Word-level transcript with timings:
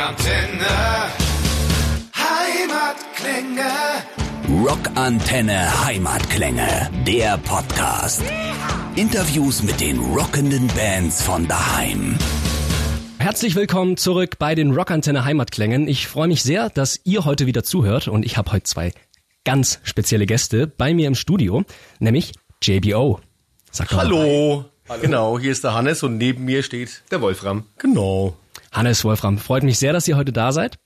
Rockantenne. 0.00 0.64
Heimatklänge. 2.16 3.70
Rockantenne 4.48 5.84
Heimatklänge, 5.84 6.90
der 7.06 7.36
Podcast. 7.36 8.22
Interviews 8.96 9.62
mit 9.62 9.78
den 9.78 9.98
rockenden 9.98 10.68
Bands 10.68 11.22
von 11.22 11.46
daheim. 11.46 12.16
Herzlich 13.18 13.54
willkommen 13.56 13.98
zurück 13.98 14.38
bei 14.38 14.54
den 14.54 14.70
Rockantenne 14.70 15.26
Heimatklängen. 15.26 15.86
Ich 15.86 16.08
freue 16.08 16.28
mich 16.28 16.42
sehr, 16.42 16.70
dass 16.70 16.98
ihr 17.04 17.26
heute 17.26 17.44
wieder 17.44 17.62
zuhört 17.62 18.08
und 18.08 18.24
ich 18.24 18.38
habe 18.38 18.52
heute 18.52 18.64
zwei 18.64 18.92
ganz 19.44 19.80
spezielle 19.82 20.24
Gäste 20.24 20.66
bei 20.66 20.94
mir 20.94 21.08
im 21.08 21.14
Studio, 21.14 21.62
nämlich 21.98 22.32
JBO. 22.62 23.20
Hallo. 23.90 24.64
Hallo. 24.88 25.00
Genau, 25.02 25.38
hier 25.38 25.52
ist 25.52 25.62
der 25.62 25.74
Hannes 25.74 26.02
und 26.02 26.16
neben 26.16 26.46
mir 26.46 26.62
steht 26.62 27.02
der 27.10 27.20
Wolfram. 27.20 27.64
Genau. 27.76 28.34
Hannes, 28.70 29.04
Wolfram, 29.04 29.38
freut 29.38 29.62
mich 29.62 29.78
sehr, 29.78 29.92
dass 29.92 30.06
ihr 30.06 30.16
heute 30.16 30.32
da 30.32 30.52
seid. 30.52 30.78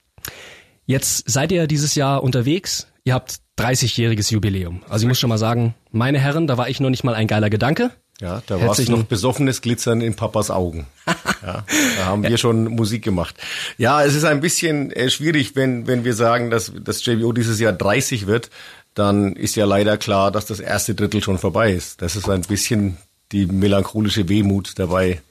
Jetzt 0.85 1.29
seid 1.29 1.51
ihr 1.51 1.67
dieses 1.67 1.95
Jahr 1.95 2.23
unterwegs. 2.23 2.87
Ihr 3.03 3.13
habt 3.13 3.39
30-jähriges 3.59 4.31
Jubiläum. 4.31 4.83
Also 4.89 5.03
ich 5.03 5.07
muss 5.07 5.19
schon 5.19 5.29
mal 5.29 5.37
sagen, 5.37 5.75
meine 5.91 6.19
Herren, 6.19 6.47
da 6.47 6.57
war 6.57 6.69
ich 6.69 6.79
noch 6.79 6.89
nicht 6.89 7.03
mal 7.03 7.15
ein 7.15 7.27
geiler 7.27 7.49
Gedanke. 7.49 7.91
Ja, 8.21 8.41
da 8.47 8.61
war 8.61 8.71
es 8.71 8.87
noch 8.87 9.03
besoffenes 9.03 9.61
Glitzern 9.61 10.01
in 10.01 10.15
Papas 10.15 10.51
Augen. 10.51 10.87
Ja, 11.45 11.63
da 11.99 12.05
haben 12.05 12.23
wir 12.23 12.39
schon 12.39 12.63
Musik 12.63 13.03
gemacht. 13.03 13.35
Ja, 13.77 14.03
es 14.03 14.15
ist 14.15 14.23
ein 14.23 14.39
bisschen 14.41 14.89
äh, 14.89 15.11
schwierig, 15.11 15.55
wenn, 15.55 15.85
wenn 15.85 16.03
wir 16.03 16.15
sagen, 16.15 16.49
dass 16.49 16.71
das 16.83 17.05
JBO 17.05 17.33
dieses 17.33 17.59
Jahr 17.59 17.71
30 17.71 18.25
wird, 18.25 18.49
dann 18.95 19.35
ist 19.35 19.55
ja 19.55 19.65
leider 19.65 19.97
klar, 19.97 20.31
dass 20.31 20.47
das 20.47 20.59
erste 20.59 20.95
Drittel 20.95 21.21
schon 21.21 21.37
vorbei 21.37 21.71
ist. 21.71 22.01
Das 22.01 22.15
ist 22.15 22.27
ein 22.29 22.41
bisschen 22.41 22.97
die 23.31 23.45
melancholische 23.45 24.27
Wehmut 24.27 24.79
dabei. 24.79 25.21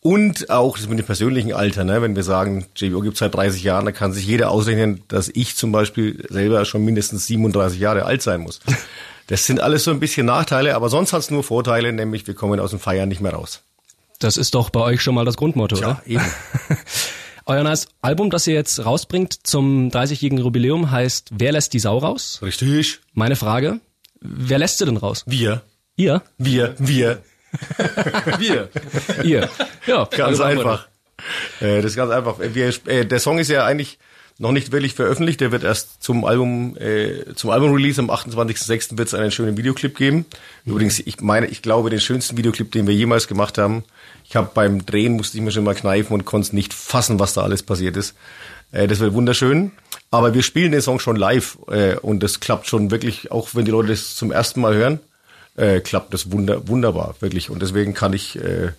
Und 0.00 0.50
auch 0.50 0.76
das 0.76 0.88
mit 0.88 0.98
dem 0.98 1.06
persönlichen 1.06 1.52
Alter, 1.52 1.84
ne? 1.84 2.00
wenn 2.00 2.14
wir 2.14 2.22
sagen, 2.22 2.66
JBO 2.76 3.00
gibt 3.00 3.14
es 3.14 3.18
seit 3.20 3.34
30 3.34 3.62
Jahren, 3.62 3.84
da 3.84 3.92
kann 3.92 4.12
sich 4.12 4.26
jeder 4.26 4.50
ausrechnen, 4.50 5.02
dass 5.08 5.28
ich 5.28 5.56
zum 5.56 5.72
Beispiel 5.72 6.24
selber 6.28 6.64
schon 6.64 6.84
mindestens 6.84 7.26
37 7.26 7.80
Jahre 7.80 8.04
alt 8.04 8.22
sein 8.22 8.40
muss. 8.40 8.60
Das 9.28 9.44
sind 9.44 9.58
alles 9.58 9.82
so 9.82 9.90
ein 9.90 9.98
bisschen 9.98 10.24
Nachteile, 10.24 10.76
aber 10.76 10.88
sonst 10.88 11.12
hat 11.12 11.18
es 11.18 11.32
nur 11.32 11.42
Vorteile, 11.42 11.92
nämlich 11.92 12.28
wir 12.28 12.34
kommen 12.34 12.60
aus 12.60 12.70
dem 12.70 12.78
Feiern 12.78 13.08
nicht 13.08 13.20
mehr 13.20 13.32
raus. 13.32 13.62
Das 14.20 14.36
ist 14.36 14.54
doch 14.54 14.70
bei 14.70 14.78
euch 14.78 15.02
schon 15.02 15.16
mal 15.16 15.24
das 15.24 15.36
Grundmotto, 15.36 15.74
Tja, 15.74 15.88
oder? 15.88 16.02
eben. 16.06 16.24
Euer 17.48 17.62
neues 17.62 17.86
Album, 18.02 18.30
das 18.30 18.46
ihr 18.46 18.54
jetzt 18.54 18.84
rausbringt 18.84 19.46
zum 19.46 19.88
30-jährigen 19.88 20.38
Jubiläum, 20.38 20.90
heißt 20.90 21.30
Wer 21.32 21.52
lässt 21.52 21.72
die 21.72 21.78
Sau 21.78 21.98
raus? 21.98 22.40
Richtig. 22.42 23.00
Meine 23.14 23.36
Frage, 23.36 23.80
wer 24.20 24.58
lässt 24.58 24.78
sie 24.78 24.84
denn 24.84 24.96
raus? 24.96 25.22
Wir. 25.26 25.62
Ihr? 25.96 26.22
Wir. 26.38 26.74
Wir. 26.78 27.22
wir. 28.38 28.68
Ihr. 29.22 29.48
Ja, 29.86 30.04
Ganz 30.04 30.40
also 30.40 30.42
einfach. 30.42 30.88
Äh, 31.60 31.76
das 31.82 31.92
ist 31.92 31.96
ganz 31.96 32.10
einfach. 32.10 32.36
Wir, 32.38 32.72
äh, 32.86 33.04
der 33.04 33.20
Song 33.20 33.38
ist 33.38 33.48
ja 33.48 33.64
eigentlich 33.64 33.98
noch 34.38 34.52
nicht 34.52 34.72
wirklich 34.72 34.94
veröffentlicht. 34.94 35.40
Der 35.40 35.52
wird 35.52 35.64
erst 35.64 36.02
zum 36.02 36.24
Album, 36.24 36.76
äh, 36.76 37.34
zum 37.34 37.50
Album-Release 37.50 38.00
am 38.00 38.10
28.06. 38.10 38.98
wird 38.98 39.08
es 39.08 39.14
einen 39.14 39.30
schönen 39.30 39.56
Videoclip 39.56 39.96
geben. 39.96 40.26
Übrigens, 40.64 40.98
ich 40.98 41.20
meine, 41.20 41.46
ich 41.46 41.62
glaube, 41.62 41.90
den 41.90 42.00
schönsten 42.00 42.36
Videoclip, 42.36 42.72
den 42.72 42.86
wir 42.86 42.94
jemals 42.94 43.28
gemacht 43.28 43.58
haben. 43.58 43.84
Ich 44.28 44.36
habe 44.36 44.50
beim 44.52 44.84
Drehen 44.84 45.14
musste 45.16 45.38
ich 45.38 45.42
mir 45.42 45.52
schon 45.52 45.64
mal 45.64 45.74
kneifen 45.74 46.12
und 46.12 46.24
konnte 46.24 46.54
nicht 46.54 46.74
fassen, 46.74 47.18
was 47.18 47.34
da 47.34 47.42
alles 47.42 47.62
passiert 47.62 47.96
ist. 47.96 48.14
Äh, 48.72 48.86
das 48.86 49.00
wird 49.00 49.14
wunderschön. 49.14 49.72
Aber 50.10 50.34
wir 50.34 50.42
spielen 50.42 50.72
den 50.72 50.82
Song 50.82 51.00
schon 51.00 51.16
live 51.16 51.58
äh, 51.68 51.96
und 51.96 52.22
das 52.22 52.40
klappt 52.40 52.68
schon 52.68 52.90
wirklich, 52.90 53.32
auch 53.32 53.50
wenn 53.54 53.64
die 53.64 53.70
Leute 53.70 53.88
das 53.88 54.14
zum 54.14 54.30
ersten 54.30 54.60
Mal 54.60 54.74
hören, 54.74 55.00
äh, 55.56 55.80
klappt 55.80 56.14
das 56.14 56.30
wunder, 56.32 56.68
wunderbar, 56.68 57.14
wirklich. 57.20 57.50
Und 57.50 57.60
deswegen 57.62 57.94
kann 57.94 58.12
ich 58.12 58.36
äh, 58.36 58.72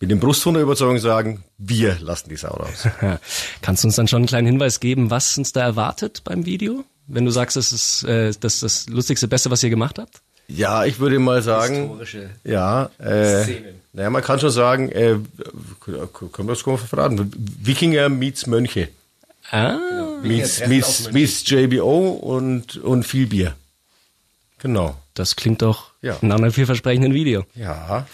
mit 0.00 0.10
dem 0.10 0.20
der 0.20 0.62
Überzeugung 0.62 0.98
sagen, 0.98 1.42
wir 1.58 1.98
lassen 2.00 2.28
die 2.28 2.36
Sau 2.36 2.50
raus. 2.50 2.86
Kannst 3.62 3.82
du 3.82 3.88
uns 3.88 3.96
dann 3.96 4.06
schon 4.06 4.18
einen 4.18 4.26
kleinen 4.26 4.46
Hinweis 4.46 4.80
geben, 4.80 5.10
was 5.10 5.36
uns 5.36 5.52
da 5.52 5.62
erwartet 5.62 6.22
beim 6.24 6.46
Video? 6.46 6.84
Wenn 7.08 7.24
du 7.24 7.30
sagst, 7.30 7.56
das 7.56 7.72
ist 7.72 8.04
äh, 8.04 8.32
das, 8.38 8.60
das 8.60 8.88
lustigste, 8.88 9.26
Beste, 9.26 9.50
was 9.50 9.62
ihr 9.62 9.70
gemacht 9.70 9.98
habt? 9.98 10.20
Ja, 10.46 10.84
ich 10.84 10.98
würde 10.98 11.18
mal 11.18 11.42
sagen, 11.42 11.74
Historische 11.74 12.30
ja, 12.44 12.90
äh, 12.98 13.42
Szenen. 13.42 13.74
naja, 13.92 14.08
man 14.08 14.22
kann 14.22 14.38
schon 14.38 14.50
sagen, 14.50 14.90
äh, 14.90 15.16
können 15.80 16.48
wir 16.48 16.54
das 16.54 16.64
mal 16.64 16.78
verraten, 16.78 17.30
Wikinger 17.36 18.08
meets 18.08 18.46
Mönche, 18.46 18.88
Ah, 19.50 19.78
meets, 20.22 20.66
meets, 20.66 21.10
meets 21.12 21.48
JBO 21.48 22.10
und, 22.10 22.76
und 22.76 23.04
viel 23.04 23.26
Bier. 23.26 23.54
Genau. 24.60 24.96
das 25.14 25.36
klingt 25.36 25.62
doch 25.62 25.90
Ja. 26.02 26.16
nach 26.20 26.36
einem 26.36 26.52
vielversprechenden 26.52 27.14
Video. 27.14 27.44
Ja. 27.54 28.06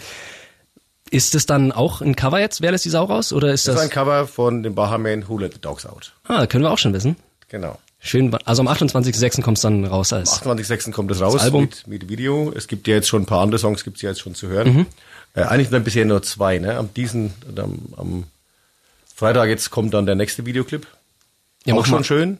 Ist 1.10 1.34
es 1.34 1.46
dann 1.46 1.70
auch 1.72 2.00
ein 2.00 2.16
Cover 2.16 2.40
jetzt? 2.40 2.60
Wer 2.60 2.72
lässt 2.72 2.84
die 2.84 2.90
Sau 2.90 3.04
raus? 3.04 3.32
Oder 3.32 3.52
ist 3.52 3.68
Das 3.68 3.74
das? 3.76 3.84
ist 3.84 3.90
ein 3.90 3.94
Cover 3.94 4.26
von 4.26 4.62
dem 4.62 4.74
Bahaman 4.74 5.28
Who 5.28 5.38
Let 5.38 5.54
the 5.54 5.60
Dogs 5.60 5.86
Out. 5.86 6.12
ah, 6.24 6.46
können 6.46 6.64
wir 6.64 6.70
auch 6.70 6.78
schon 6.78 6.92
wissen. 6.92 7.16
Genau. 7.48 7.78
Schön. 8.00 8.34
Also 8.44 8.62
am 8.62 8.68
28.06. 8.68 9.40
kommt 9.42 9.56
es 9.58 9.62
dann 9.62 9.84
raus 9.84 10.12
Am 10.12 10.18
als. 10.20 10.42
28.06. 10.42 10.90
kommt 10.92 11.10
es 11.10 11.20
raus 11.20 11.40
Album. 11.40 11.62
Mit, 11.62 11.86
mit 11.86 12.08
Video. 12.08 12.52
Es 12.54 12.66
gibt 12.68 12.86
ja 12.88 12.94
jetzt 12.94 13.08
schon 13.08 13.22
ein 13.22 13.26
paar 13.26 13.40
andere 13.40 13.58
Songs, 13.58 13.84
gibt's 13.84 14.02
ja 14.02 14.10
jetzt 14.10 14.20
schon 14.20 14.34
zu 14.34 14.48
hören. 14.48 14.86
Äh, 15.34 15.42
eigentlich 15.42 15.70
dann 15.70 15.84
bisher 15.84 16.04
nur 16.04 16.22
zwei. 16.22 16.58
Ne? 16.58 16.76
Am 16.76 16.92
diesen, 16.92 17.32
am, 17.56 17.78
am 17.96 18.24
Freitag 19.14 19.48
jetzt 19.48 19.70
kommt 19.70 19.94
dann 19.94 20.04
der 20.06 20.16
nächste 20.16 20.44
Videoclip. 20.44 20.86
Ja, 21.64 21.74
auch 21.74 21.86
schon 21.86 21.98
mal, 21.98 22.04
schön. 22.04 22.38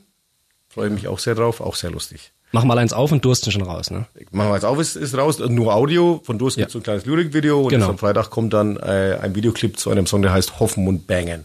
Freue 0.69 0.91
mich 0.91 1.07
auch 1.09 1.19
sehr 1.19 1.35
drauf, 1.35 1.61
auch 1.61 1.77
sehr 1.77 1.91
lustig. 1.91 2.33
Mach 2.55 2.65
mal 2.65 2.79
eins 2.79 2.93
auf 2.93 3.11
und 3.13 3.25
dursten 3.25 3.51
schon 3.53 3.63
raus, 3.63 3.91
ne? 3.91 4.07
Machen 4.31 4.49
wir 4.51 4.55
jetzt 4.55 4.65
auf, 4.65 4.79
ist, 4.79 4.95
ist 4.97 5.17
raus, 5.19 5.41
nur 5.41 5.75
Audio. 5.75 6.21
Von 6.25 6.39
Durst 6.39 6.57
Ja. 6.57 6.63
gibt's 6.63 6.73
so 6.73 6.79
ein 6.79 6.83
kleines 6.85 7.05
Lyrik-Video 7.05 7.63
und 7.63 7.69
Genau. 7.71 7.89
am 7.91 7.99
Freitag 7.99 8.31
kommt 8.31 8.53
dann 8.55 8.77
äh, 8.77 9.19
ein 9.21 9.35
Videoclip 9.35 9.79
zu 9.79 9.91
einem 9.91 10.07
Song, 10.07 10.23
der 10.23 10.33
heißt 10.33 10.61
Hoffen 10.61 10.87
und 10.87 11.07
Bangen. 11.09 11.45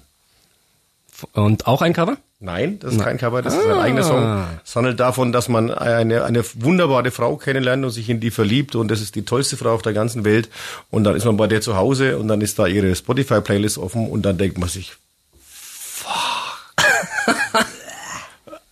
Und 1.33 1.67
auch 1.67 1.81
ein 1.81 1.93
Cover? 1.93 2.17
Nein, 2.39 2.79
das 2.79 2.93
ist 2.93 3.01
kein 3.01 3.17
Cover, 3.17 3.41
das 3.41 3.53
ist 3.53 3.65
ein 3.65 3.71
eigener 3.79 4.01
Ah. 4.01 4.03
Song. 4.07 4.45
Es 4.63 4.75
handelt 4.75 4.99
davon, 5.01 5.33
dass 5.33 5.49
man 5.49 5.71
eine, 5.71 6.23
eine 6.23 6.43
wunderbare 6.53 7.11
Frau 7.11 7.35
kennenlernt 7.35 7.83
und 7.83 7.89
sich 7.91 8.07
in 8.09 8.21
die 8.21 8.31
verliebt 8.31 8.75
und 8.75 8.87
das 8.89 9.01
ist 9.01 9.15
die 9.15 9.25
tollste 9.25 9.57
Frau 9.57 9.73
auf 9.73 9.81
der 9.81 9.91
ganzen 9.93 10.23
Welt 10.23 10.47
und 10.91 11.03
dann 11.03 11.15
ist 11.17 11.25
man 11.25 11.35
bei 11.35 11.47
der 11.47 11.59
zu 11.59 11.75
Hause 11.75 12.17
und 12.17 12.29
dann 12.29 12.39
ist 12.39 12.57
da 12.59 12.65
ihre 12.67 12.95
Spotify-Playlist 12.95 13.77
offen 13.77 14.07
und 14.09 14.21
dann 14.21 14.37
denkt 14.37 14.57
man 14.57 14.69
sich, 14.69 14.93
fuck, 15.41 16.75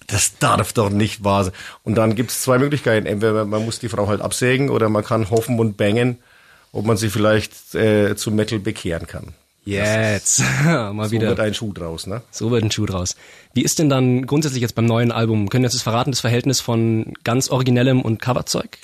das 0.08 0.38
darf 0.40 0.74
doch 0.74 0.90
nicht 0.90 1.24
wahr 1.24 1.46
sein. 1.46 1.54
Und 1.84 1.96
dann 1.96 2.16
gibt 2.16 2.32
es 2.32 2.42
zwei 2.42 2.58
Möglichkeiten. 2.58 3.06
Entweder 3.06 3.46
man 3.46 3.66
muss 3.66 3.80
die 3.80 3.90
Frau 3.90 4.08
halt 4.08 4.22
absägen 4.22 4.70
oder 4.70 4.90
man 4.90 5.04
kann 5.04 5.30
hoffen 5.30 5.60
und 5.60 5.78
bangen, 5.78 6.18
ob 6.72 6.86
man 6.86 6.98
sie 6.98 7.10
vielleicht 7.10 7.76
äh, 7.76 8.16
zu 8.16 8.32
Metal 8.32 8.60
bekehren 8.60 9.08
kann. 9.08 9.34
Jetzt. 9.66 10.42
mal 10.64 11.06
So 11.06 11.12
wieder. 11.12 11.28
wird 11.28 11.42
ein 11.42 11.54
Schuh 11.54 11.74
draus, 11.74 12.08
ne? 12.08 12.22
So 12.32 12.52
wird 12.52 12.64
ein 12.64 12.72
Schuh 12.72 12.86
draus. 12.86 13.16
Wie 13.54 13.64
ist 13.64 13.80
denn 13.80 13.90
dann 13.90 14.26
grundsätzlich 14.26 14.62
jetzt 14.62 14.76
beim 14.76 14.86
neuen 14.86 15.12
Album? 15.12 15.50
Können 15.50 15.64
wir 15.64 15.68
jetzt 15.68 15.76
das 15.76 15.82
verraten, 15.82 16.12
das 16.12 16.22
Verhältnis 16.22 16.62
von 16.62 17.14
ganz 17.24 17.50
originellem 17.50 18.02
und 18.02 18.22
Coverzeug? 18.22 18.78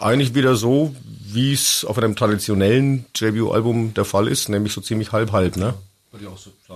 eigentlich 0.00 0.34
wieder 0.34 0.56
so, 0.56 0.94
wie 1.04 1.52
es 1.52 1.84
auf 1.84 1.98
einem 1.98 2.16
traditionellen 2.16 3.06
JBO-Album 3.14 3.94
der 3.94 4.04
Fall 4.04 4.28
ist, 4.28 4.48
nämlich 4.48 4.72
so 4.72 4.80
ziemlich 4.80 5.12
halb-halb, 5.12 5.56
ne? 5.56 5.74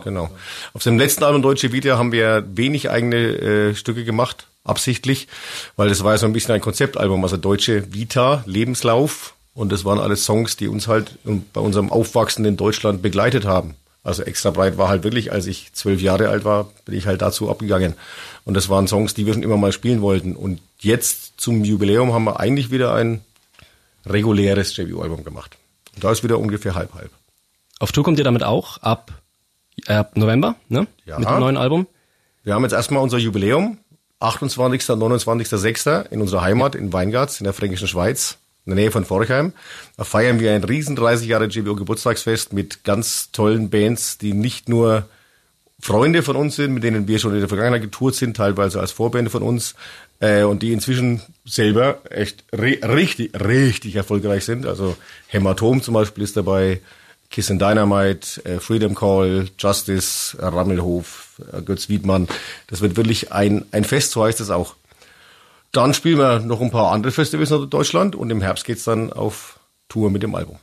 Genau. 0.04 0.30
Auf 0.74 0.82
dem 0.82 0.98
letzten 0.98 1.24
Album 1.24 1.42
Deutsche 1.42 1.72
Vita 1.72 1.96
haben 1.96 2.12
wir 2.12 2.44
wenig 2.54 2.91
eigene 2.91 3.16
äh, 3.16 3.74
Stücke 3.74 4.04
gemacht, 4.04 4.46
absichtlich, 4.64 5.28
weil 5.76 5.88
das 5.88 6.04
war 6.04 6.12
ja 6.12 6.18
so 6.18 6.26
ein 6.26 6.32
bisschen 6.32 6.54
ein 6.54 6.60
Konzeptalbum, 6.60 7.22
also 7.22 7.36
Deutsche 7.36 7.92
Vita, 7.92 8.42
Lebenslauf 8.46 9.34
und 9.54 9.72
das 9.72 9.84
waren 9.84 9.98
alles 9.98 10.24
Songs, 10.24 10.56
die 10.56 10.68
uns 10.68 10.88
halt 10.88 11.18
bei 11.52 11.60
unserem 11.60 11.91
Aufwachsen 11.91 12.44
in 12.44 12.56
Deutschland 12.56 13.02
begleitet 13.02 13.44
haben. 13.44 13.74
Also 14.02 14.22
extra 14.22 14.50
breit 14.50 14.78
war 14.78 14.88
halt 14.88 15.04
wirklich, 15.04 15.32
als 15.32 15.47
ich 15.47 15.72
zwölf 15.74 16.00
Jahre 16.00 16.30
alt 16.30 16.44
war, 16.44 16.70
bin 16.86 16.94
ich 16.94 17.06
halt 17.06 17.20
dazu 17.20 17.50
abgegangen. 17.50 17.94
Und 18.44 18.54
das 18.54 18.70
waren 18.70 18.88
Songs, 18.88 19.12
die 19.12 19.26
wir 19.26 19.34
schon 19.34 19.42
immer 19.42 19.58
mal 19.58 19.72
spielen 19.72 20.00
wollten. 20.00 20.34
Und 20.34 20.60
jetzt 20.78 21.38
zum 21.38 21.64
Jubiläum 21.64 22.14
haben 22.14 22.24
wir 22.24 22.41
eigentlich 22.41 22.70
wieder 22.70 22.94
ein 22.94 23.22
reguläres 24.06 24.74
JBO-Album 24.74 25.24
gemacht. 25.24 25.58
Und 25.94 26.04
da 26.04 26.10
ist 26.10 26.24
wieder 26.24 26.38
ungefähr 26.38 26.74
halb-halb. 26.74 27.10
Auf 27.78 27.92
Tour 27.92 28.04
kommt 28.04 28.18
ihr 28.18 28.24
damit 28.24 28.42
auch 28.42 28.78
ab, 28.78 29.19
äh, 29.86 29.94
ab 29.94 30.16
November, 30.16 30.56
ne? 30.68 30.86
Ja. 31.04 31.18
Mit 31.18 31.28
dem 31.28 31.41
neuen 31.41 31.56
Album. 31.56 31.86
Wir 32.42 32.54
haben 32.54 32.62
jetzt 32.62 32.72
erstmal 32.72 33.03
unser 33.03 33.18
Jubiläum, 33.18 33.78
28. 34.21 34.91
und 34.91 35.03
29.06. 35.03 36.10
in 36.10 36.21
unserer 36.21 36.42
Heimat 36.42 36.74
in 36.74 36.92
Weingarts 36.92 37.41
in 37.41 37.44
der 37.44 37.53
Fränkischen 37.53 37.88
Schweiz, 37.88 38.38
in 38.65 38.71
der 38.71 38.82
Nähe 38.82 38.91
von 38.91 39.04
Forchheim. 39.04 39.53
Da 39.97 40.04
feiern 40.04 40.41
wir 40.41 40.53
ein 40.53 40.65
riesen 40.65 40.97
30 40.97 41.28
Jahre 41.28 41.47
JBO 41.47 41.77
Geburtstagsfest 41.77 42.53
mit 42.53 42.84
ganz 42.84 43.30
tollen 43.32 43.71
Bands, 43.71 44.18
die 44.18 44.32
nicht 44.32 44.68
nur 44.68 45.09
Freunde 45.80 46.22
von 46.22 46.36
uns 46.36 46.56
sind, 46.56 46.74
mit 46.74 46.84
denen 46.84 47.09
wir 47.09 47.18
schon 47.18 47.32
in 47.32 47.41
der 47.41 47.48
Vergangenheit 47.48 47.82
getourt 47.82 48.15
sind, 48.15 48.36
teilweise 48.36 48.80
als 48.80 48.92
Vorbände 48.92 49.30
von 49.30 49.42
uns, 49.42 49.74
äh, 50.21 50.42
und 50.42 50.62
die 50.62 50.72
inzwischen 50.72 51.22
selber 51.44 52.00
echt 52.10 52.44
ri 52.53 52.74
richtig, 52.82 53.32
richtig 53.41 53.97
erfolgreich 53.97 54.44
sind. 54.44 54.66
Also 54.66 54.97
Hämatom 55.28 55.82
zum 55.82 55.94
Beispiel 55.94 56.24
ist 56.24 56.36
dabei, 56.36 56.80
Kiss 57.30 57.50
and 57.50 57.62
Dynamite, 57.62 58.44
äh, 58.44 58.59
Freedom 58.59 58.94
Call, 58.94 59.48
Justice, 59.59 60.36
Rammelhof, 60.41 61.41
äh, 61.53 61.62
Götz 61.62 61.88
Wiedmann. 61.88 62.28
Das 62.66 62.80
wird 62.80 62.97
wirklich 62.97 63.32
ein, 63.32 63.65
ein 63.71 63.84
Fest, 63.84 64.10
so 64.10 64.24
heißt 64.24 64.41
es 64.41 64.50
auch. 64.50 64.74
Dann 65.72 65.94
spielen 65.94 66.18
wir 66.18 66.41
noch 66.41 66.60
ein 66.60 66.72
paar 66.72 66.91
andere 66.91 67.12
Festivals 67.12 67.53
in 67.53 67.71
Deutschland 67.71 68.16
und 68.16 68.30
im 68.30 68.42
Herbst 68.42 68.65
geht's 68.65 68.84
dann 68.84 69.12
auf 69.12 69.60
Tour 69.88 70.10
mit 70.10 70.22
dem 70.24 70.34
Album. 70.34 70.59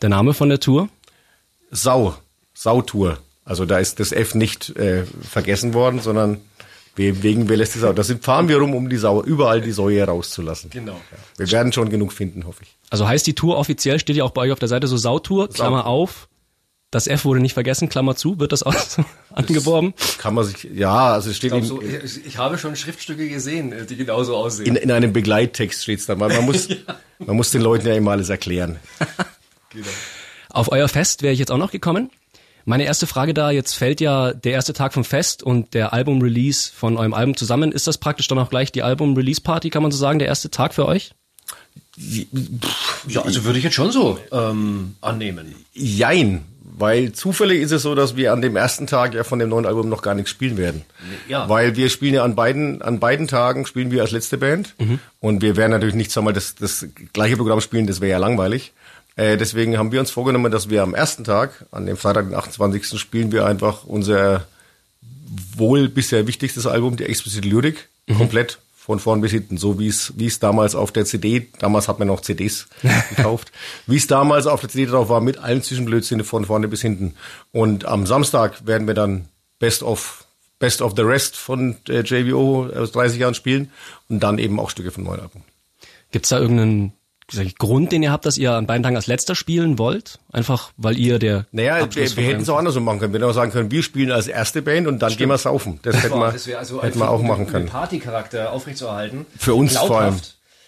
Der 0.00 0.08
Name 0.08 0.32
von 0.32 0.48
der 0.48 0.60
Tour? 0.60 0.88
Sau, 1.70 2.14
Sautour. 2.54 3.18
Also 3.44 3.66
da 3.66 3.78
ist 3.78 4.00
das 4.00 4.12
F 4.12 4.34
nicht 4.34 4.70
äh, 4.76 5.04
vergessen 5.04 5.74
worden, 5.74 6.00
sondern 6.00 6.40
wegen 6.98 7.48
wer 7.48 7.56
lässt 7.56 7.74
die 7.74 7.78
Sau. 7.78 7.92
Da 7.92 8.02
sind, 8.02 8.24
fahren 8.24 8.48
wir 8.48 8.58
rum, 8.58 8.74
um 8.74 8.88
die 8.88 8.96
Sau, 8.96 9.22
überall 9.22 9.60
die 9.60 9.72
Säue 9.72 10.04
rauszulassen. 10.04 10.70
Genau. 10.70 10.92
Ja. 10.92 11.18
Wir 11.38 11.50
werden 11.52 11.72
schon 11.72 11.88
genug 11.90 12.12
finden, 12.12 12.46
hoffe 12.46 12.62
ich. 12.64 12.76
Also 12.90 13.06
heißt 13.06 13.26
die 13.26 13.34
Tour 13.34 13.56
offiziell, 13.56 13.98
steht 14.00 14.16
ja 14.16 14.24
auch 14.24 14.30
bei 14.30 14.42
euch 14.42 14.52
auf 14.52 14.58
der 14.58 14.68
Seite 14.68 14.86
so 14.86 14.96
Sautour, 14.96 15.48
Klammer 15.48 15.86
auf. 15.86 16.28
Das 16.90 17.06
F 17.06 17.26
wurde 17.26 17.40
nicht 17.40 17.52
vergessen, 17.52 17.90
Klammer 17.90 18.16
zu, 18.16 18.40
wird 18.40 18.50
das 18.50 18.62
auch 18.62 18.74
so 18.78 19.04
angeworben? 19.34 19.92
Kann 20.18 20.34
man 20.34 20.44
sich, 20.44 20.64
ja, 20.74 21.12
also 21.12 21.30
es 21.30 21.36
steht 21.36 21.52
Ich, 21.52 21.58
in, 21.58 21.64
so, 21.64 21.82
ich, 21.82 22.24
ich 22.26 22.38
habe 22.38 22.56
schon 22.56 22.76
Schriftstücke 22.76 23.28
gesehen, 23.28 23.74
die 23.88 23.96
genauso 23.96 24.34
aussehen. 24.36 24.68
in, 24.68 24.76
in 24.76 24.90
einem 24.90 25.12
Begleittext 25.12 25.82
steht's 25.82 26.06
dann, 26.06 26.18
weil 26.18 26.30
man 26.30 26.46
muss, 26.46 26.68
man 27.18 27.36
muss 27.36 27.50
den 27.50 27.60
Leuten 27.60 27.86
ja 27.86 27.94
immer 27.94 28.12
alles 28.12 28.30
erklären. 28.30 28.78
Auf 30.50 30.72
euer 30.72 30.88
Fest 30.88 31.22
wäre 31.22 31.32
ich 31.32 31.38
jetzt 31.38 31.50
auch 31.50 31.58
noch 31.58 31.70
gekommen. 31.70 32.10
Meine 32.68 32.84
erste 32.84 33.06
Frage 33.06 33.32
da, 33.32 33.50
jetzt 33.50 33.72
fällt 33.72 33.98
ja 33.98 34.34
der 34.34 34.52
erste 34.52 34.74
Tag 34.74 34.92
vom 34.92 35.02
Fest 35.02 35.42
und 35.42 35.72
der 35.72 35.94
Album-Release 35.94 36.70
von 36.70 36.98
eurem 36.98 37.14
Album 37.14 37.34
zusammen. 37.34 37.72
Ist 37.72 37.86
das 37.86 37.96
praktisch 37.96 38.28
dann 38.28 38.38
auch 38.38 38.50
gleich 38.50 38.70
die 38.70 38.82
Album-Release-Party, 38.82 39.70
kann 39.70 39.82
man 39.82 39.90
so 39.90 39.96
sagen, 39.96 40.18
der 40.18 40.28
erste 40.28 40.50
Tag 40.50 40.74
für 40.74 40.84
euch? 40.84 41.12
Ja, 43.06 43.22
also 43.22 43.44
würde 43.44 43.56
ich 43.56 43.64
jetzt 43.64 43.72
schon 43.72 43.90
so 43.90 44.18
ähm, 44.32 44.96
annehmen. 45.00 45.54
Jein, 45.72 46.44
weil 46.60 47.12
zufällig 47.12 47.62
ist 47.62 47.72
es 47.72 47.80
so, 47.80 47.94
dass 47.94 48.16
wir 48.16 48.34
an 48.34 48.42
dem 48.42 48.54
ersten 48.54 48.86
Tag 48.86 49.14
ja 49.14 49.24
von 49.24 49.38
dem 49.38 49.48
neuen 49.48 49.64
Album 49.64 49.88
noch 49.88 50.02
gar 50.02 50.14
nichts 50.14 50.30
spielen 50.30 50.58
werden. 50.58 50.82
Ja. 51.26 51.48
Weil 51.48 51.74
wir 51.74 51.88
spielen 51.88 52.12
ja 52.12 52.22
an 52.22 52.34
beiden, 52.34 52.82
an 52.82 53.00
beiden 53.00 53.28
Tagen 53.28 53.64
spielen 53.64 53.90
wir 53.90 54.02
als 54.02 54.10
letzte 54.10 54.36
Band. 54.36 54.74
Und 55.20 55.40
wir 55.40 55.56
werden 55.56 55.72
natürlich 55.72 55.94
nicht, 55.94 56.10
sag 56.10 56.22
mal, 56.22 56.34
das, 56.34 56.54
das 56.54 56.86
gleiche 57.14 57.38
Programm 57.38 57.62
spielen, 57.62 57.86
das 57.86 58.02
wäre 58.02 58.10
ja 58.10 58.18
langweilig. 58.18 58.74
Äh, 59.18 59.36
deswegen 59.36 59.76
haben 59.76 59.90
wir 59.90 59.98
uns 59.98 60.12
vorgenommen, 60.12 60.52
dass 60.52 60.70
wir 60.70 60.82
am 60.84 60.94
ersten 60.94 61.24
Tag, 61.24 61.66
an 61.72 61.86
dem 61.86 61.96
Freitag, 61.96 62.28
den 62.28 62.36
28. 62.36 62.98
spielen 63.00 63.32
wir 63.32 63.46
einfach 63.46 63.84
unser 63.84 64.46
wohl 65.56 65.88
bisher 65.88 66.28
wichtigstes 66.28 66.68
Album, 66.68 66.96
die 66.96 67.04
Explicit 67.04 67.44
Lyric, 67.44 67.88
komplett 68.16 68.60
von 68.76 69.00
vorn 69.00 69.20
bis 69.20 69.32
hinten, 69.32 69.58
so 69.58 69.80
wie 69.80 69.88
es 69.88 70.12
wie 70.16 70.26
es 70.26 70.38
damals 70.38 70.76
auf 70.76 70.92
der 70.92 71.04
CD, 71.04 71.48
damals 71.58 71.88
hat 71.88 71.98
man 71.98 72.06
noch 72.06 72.20
CDs 72.20 72.68
gekauft, 73.16 73.50
wie 73.88 73.96
es 73.96 74.06
damals 74.06 74.46
auf 74.46 74.60
der 74.60 74.70
CD 74.70 74.86
drauf 74.86 75.08
war, 75.08 75.20
mit 75.20 75.38
allen 75.38 75.62
Zwischenblödsinn 75.62 76.22
von 76.22 76.44
vorne 76.44 76.68
bis 76.68 76.80
hinten. 76.80 77.14
Und 77.50 77.86
am 77.86 78.06
Samstag 78.06 78.66
werden 78.68 78.86
wir 78.86 78.94
dann 78.94 79.26
Best 79.58 79.82
of 79.82 80.26
Best 80.60 80.80
of 80.80 80.94
the 80.96 81.02
Rest 81.02 81.36
von 81.36 81.76
äh, 81.88 82.00
JBO 82.00 82.68
aus 82.68 82.92
30 82.92 83.18
Jahren 83.18 83.34
spielen 83.34 83.72
und 84.08 84.20
dann 84.20 84.38
eben 84.38 84.60
auch 84.60 84.70
Stücke 84.70 84.92
vom 84.92 85.04
neuen 85.04 85.20
Album. 85.20 85.42
Gibt's 86.12 86.30
da 86.30 86.38
irgendeinen 86.38 86.92
Grund, 87.58 87.92
den 87.92 88.02
ihr 88.02 88.10
habt, 88.10 88.24
dass 88.24 88.38
ihr 88.38 88.52
an 88.52 88.66
beiden 88.66 88.82
Tagen 88.82 88.96
als 88.96 89.06
letzter 89.06 89.34
spielen 89.34 89.78
wollt? 89.78 90.18
Einfach, 90.32 90.70
weil 90.76 90.98
ihr 90.98 91.18
der 91.18 91.46
Naja, 91.52 91.76
wir, 91.76 91.82
Abschluss 91.84 92.16
wir 92.16 92.24
von 92.24 92.24
hätten 92.24 92.42
es 92.42 92.48
auch 92.48 92.58
andersrum 92.58 92.84
machen 92.84 93.00
können. 93.00 93.12
Wir 93.12 93.20
hätten 93.20 93.30
auch 93.30 93.34
sagen 93.34 93.52
können, 93.52 93.70
wir 93.70 93.82
spielen 93.82 94.10
als 94.10 94.28
erste 94.28 94.62
Band 94.62 94.86
und 94.86 95.00
dann 95.00 95.14
gehen 95.16 95.28
wir 95.28 95.38
saufen. 95.38 95.78
Das 95.82 96.02
hätten 96.02 96.18
wir, 96.18 96.32
das 96.32 96.48
also 96.54 96.82
hätten 96.82 96.98
wir 96.98 97.10
auch 97.10 97.22
machen 97.22 97.46
können. 97.46 97.66
Partycharakter 97.66 98.52
aufrechtzuerhalten. 98.52 99.26
Für 99.38 99.54
uns 99.54 99.76
vor 99.76 100.00
allem. 100.00 100.16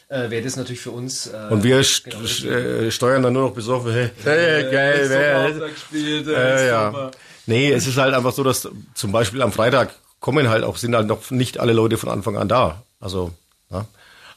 Äh, 0.08 0.28
wäre 0.30 0.42
das 0.42 0.56
natürlich 0.56 0.80
für 0.80 0.90
uns. 0.90 1.28
Äh, 1.28 1.36
Und 1.50 1.62
wir 1.62 1.82
st 1.84 2.04
genau, 2.04 2.26
st 2.26 2.44
äh, 2.44 2.90
steuern 2.90 3.22
dann 3.22 3.32
nur 3.32 3.44
noch 3.44 3.54
besoffen. 3.54 3.92
Hey, 3.92 4.10
hey 4.24 4.70
geil, 4.70 5.04
wer 5.06 6.36
äh, 6.36 6.68
ja. 6.68 7.10
Nee, 7.46 7.70
es 7.70 7.86
ist 7.86 7.96
halt 7.96 8.12
einfach 8.12 8.32
so, 8.32 8.42
dass 8.42 8.68
zum 8.94 9.12
Beispiel 9.12 9.40
am 9.40 9.52
Freitag 9.52 9.94
kommen 10.18 10.48
halt 10.48 10.64
auch, 10.64 10.76
sind 10.76 10.94
halt 10.96 11.06
noch 11.06 11.30
nicht 11.30 11.58
alle 11.58 11.72
Leute 11.72 11.96
von 11.96 12.08
Anfang 12.08 12.36
an 12.36 12.48
da. 12.48 12.82
Also, 12.98 13.30
ja. 13.70 13.86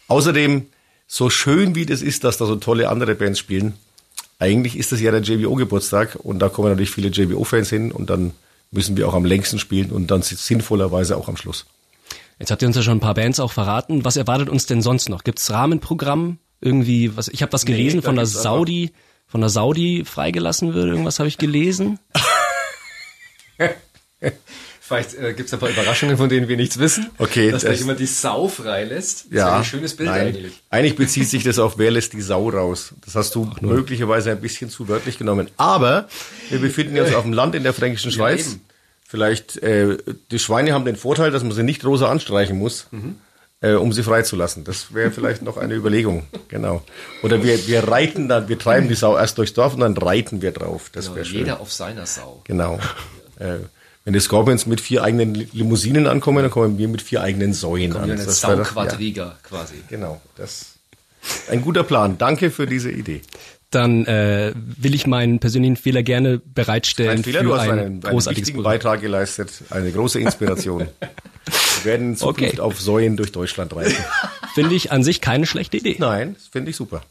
Außerdem, 0.07 0.67
so 1.07 1.29
schön 1.29 1.75
wie 1.75 1.85
das 1.85 2.01
ist, 2.01 2.23
dass 2.23 2.37
da 2.37 2.45
so 2.45 2.55
tolle 2.55 2.89
andere 2.89 3.15
Bands 3.15 3.39
spielen, 3.39 3.73
eigentlich 4.39 4.77
ist 4.77 4.91
das 4.91 4.99
ja 4.99 5.11
der 5.11 5.21
JBO-Geburtstag 5.21 6.15
und 6.15 6.39
da 6.39 6.49
kommen 6.49 6.69
natürlich 6.69 6.91
viele 6.91 7.09
JBO-Fans 7.09 7.69
hin 7.69 7.91
und 7.91 8.09
dann 8.09 8.33
müssen 8.71 8.97
wir 8.97 9.07
auch 9.07 9.13
am 9.13 9.25
längsten 9.25 9.59
spielen 9.59 9.91
und 9.91 10.07
dann 10.11 10.21
sinnvollerweise 10.21 11.15
auch 11.15 11.27
am 11.27 11.37
Schluss. 11.37 11.65
Jetzt 12.39 12.51
habt 12.51 12.61
ihr 12.61 12.67
uns 12.67 12.75
ja 12.75 12.81
schon 12.81 12.97
ein 12.97 13.01
paar 13.01 13.13
Bands 13.13 13.39
auch 13.39 13.51
verraten. 13.51 14.03
Was 14.03 14.17
erwartet 14.17 14.49
uns 14.49 14.65
denn 14.65 14.81
sonst 14.81 15.07
noch? 15.09 15.23
Gibt's 15.23 15.49
Rahmenprogramm? 15.51 16.39
Irgendwie, 16.59 17.15
was, 17.15 17.27
ich 17.27 17.41
habe 17.41 17.53
was 17.53 17.65
gelesen 17.65 18.01
da 18.01 18.07
von 18.07 18.15
der 18.15 18.25
Saudi, 18.25 18.91
von 19.27 19.41
der 19.41 19.49
Saudi 19.49 20.03
freigelassen 20.05 20.73
wird. 20.73 20.87
Irgendwas 20.87 21.19
habe 21.19 21.29
ich 21.29 21.37
gelesen. 21.37 21.99
Vielleicht 24.93 25.15
äh, 25.15 25.33
gibt 25.33 25.47
es 25.47 25.53
ein 25.53 25.59
paar 25.59 25.69
Überraschungen, 25.69 26.17
von 26.17 26.29
denen 26.29 26.47
wir 26.47 26.55
nichts 26.57 26.77
wissen. 26.77 27.09
Okay, 27.17 27.49
Dass 27.51 27.61
das- 27.63 27.69
gleich 27.71 27.81
immer 27.81 27.95
die 27.95 28.05
Sau 28.05 28.47
freilässt. 28.47 29.25
Das 29.31 29.37
Ja, 29.39 29.45
wäre 29.47 29.55
ein 29.57 29.63
schönes 29.65 29.95
Bild 29.95 30.09
nein. 30.09 30.27
eigentlich. 30.27 30.53
Eigentlich 30.69 30.95
bezieht 30.95 31.27
sich 31.29 31.43
das 31.43 31.57
auf, 31.59 31.77
wer 31.77 31.89
lässt 31.91 32.13
die 32.13 32.21
Sau 32.21 32.49
raus. 32.49 32.93
Das 33.03 33.15
hast 33.15 33.33
du 33.35 33.49
möglicherweise 33.61 34.31
ein 34.31 34.39
bisschen 34.41 34.69
zu 34.69 34.87
wörtlich 34.87 35.17
genommen. 35.17 35.49
Aber 35.57 36.07
wir 36.49 36.59
befinden 36.59 36.99
uns 36.99 37.13
auf 37.13 37.23
dem 37.23 37.33
Land 37.33 37.55
in 37.55 37.63
der 37.63 37.73
fränkischen 37.73 38.11
Schweiz. 38.11 38.47
eben. 38.51 38.61
Vielleicht, 39.07 39.57
äh, 39.57 39.97
die 40.31 40.39
Schweine 40.39 40.73
haben 40.73 40.85
den 40.85 40.95
Vorteil, 40.95 41.29
dass 41.31 41.43
man 41.43 41.51
sie 41.51 41.63
nicht 41.63 41.85
rosa 41.85 42.09
anstreichen 42.09 42.57
muss, 42.57 42.87
äh, 43.61 43.73
um 43.73 43.93
sie 43.93 44.01
freizulassen. 44.03 44.63
Das 44.63 44.93
wäre 44.93 45.11
vielleicht 45.11 45.41
noch 45.43 45.57
eine 45.57 45.75
Überlegung. 45.75 46.23
Genau. 46.49 46.83
Oder 47.21 47.43
wir, 47.43 47.67
wir 47.67 47.87
reiten 47.87 48.27
dann, 48.27 48.47
wir 48.49 48.57
treiben 48.59 48.87
die 48.89 48.95
Sau 48.95 49.15
erst 49.17 49.37
durchs 49.37 49.53
Dorf 49.53 49.73
und 49.75 49.81
dann 49.81 49.95
reiten 49.97 50.41
wir 50.41 50.51
drauf. 50.51 50.89
Das 50.93 51.13
wäre 51.15 51.25
schön. 51.25 51.37
Jeder 51.39 51.61
auf 51.61 51.71
seiner 51.71 52.05
Sau. 52.05 52.41
Genau. 52.45 52.79
äh, 53.39 53.57
wenn 54.05 54.13
die 54.13 54.19
Scorpions 54.19 54.65
mit 54.65 54.81
vier 54.81 55.03
eigenen 55.03 55.33
Limousinen 55.53 56.07
ankommen, 56.07 56.41
dann 56.43 56.51
kommen 56.51 56.77
wir 56.77 56.87
mit 56.87 57.01
vier 57.01 57.21
eigenen 57.21 57.53
Säuen 57.53 57.95
an. 57.95 58.07
Wie 58.07 58.11
eine 58.11 58.23
Das 58.25 58.43
wär 58.43 58.49
doch- 58.51 58.57
ja. 58.59 58.65
Sauquadriga 58.65 59.37
quasi. 59.43 59.75
Genau, 59.89 60.21
das 60.35 60.73
ein 61.49 61.61
guter 61.61 61.83
Plan. 61.83 62.17
Danke 62.17 62.51
für 62.51 62.65
diese 62.67 62.91
Idee. 62.91 63.21
Dann 63.71 64.05
äh, 64.05 64.53
will 64.55 64.93
ich 64.93 65.07
meinen 65.07 65.39
persönlichen 65.39 65.77
Fehler 65.77 66.03
gerne 66.03 66.39
bereitstellen 66.39 67.09
Ein 67.19 67.23
Fehler, 67.23 67.39
für 67.39 67.45
du 67.45 67.53
hast 67.55 67.61
ein 67.61 67.69
einen, 67.71 68.05
einen 68.05 68.17
wichtigen 68.25 68.57
Programm. 68.57 68.63
Beitrag 68.73 69.01
geleistet, 69.01 69.51
eine 69.71 69.91
große 69.91 70.19
Inspiration. 70.19 70.87
Wir 71.83 71.85
werden 71.91 72.09
in 72.11 72.15
Zukunft 72.15 72.41
Okay. 72.41 72.59
auf 72.59 72.79
Säuen 72.79 73.17
durch 73.17 73.31
Deutschland 73.31 73.75
reisen. 73.75 73.97
Finde 74.53 74.75
ich 74.75 74.91
an 74.91 75.03
sich 75.03 75.21
keine 75.21 75.45
schlechte 75.47 75.77
Idee. 75.77 75.95
Nein, 75.97 76.35
das 76.35 76.47
finde 76.47 76.69
ich 76.69 76.75
super. 76.75 77.03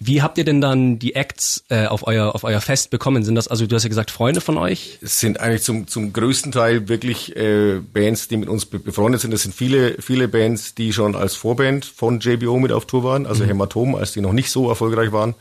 Wie 0.00 0.22
habt 0.22 0.38
ihr 0.38 0.44
denn 0.44 0.60
dann 0.60 1.00
die 1.00 1.16
Acts 1.16 1.64
äh, 1.70 1.86
auf 1.86 2.06
euer 2.06 2.34
auf 2.34 2.44
euer 2.44 2.60
Fest 2.60 2.90
bekommen? 2.90 3.24
Sind 3.24 3.34
das 3.34 3.48
also 3.48 3.66
du 3.66 3.74
hast 3.74 3.82
ja 3.82 3.88
gesagt 3.88 4.12
Freunde 4.12 4.40
von 4.40 4.56
euch? 4.56 4.98
Es 5.02 5.18
sind 5.18 5.40
eigentlich 5.40 5.62
zum, 5.62 5.88
zum 5.88 6.12
größten 6.12 6.52
Teil 6.52 6.88
wirklich 6.88 7.34
äh, 7.36 7.80
Bands, 7.80 8.28
die 8.28 8.36
mit 8.36 8.48
uns 8.48 8.66
be 8.66 8.78
befreundet 8.78 9.20
sind. 9.20 9.34
Es 9.34 9.42
sind 9.42 9.54
viele, 9.54 10.00
viele 10.00 10.28
Bands, 10.28 10.76
die 10.76 10.92
schon 10.92 11.16
als 11.16 11.34
Vorband 11.34 11.84
von 11.84 12.20
JBO 12.20 12.58
mit 12.60 12.70
auf 12.70 12.86
Tour 12.86 13.02
waren. 13.02 13.26
Also 13.26 13.44
Hämatom, 13.44 13.96
als 13.96 14.12
die 14.12 14.20
noch 14.20 14.32
nicht 14.32 14.50
so 14.50 14.68
erfolgreich 14.68 15.10
waren, 15.10 15.34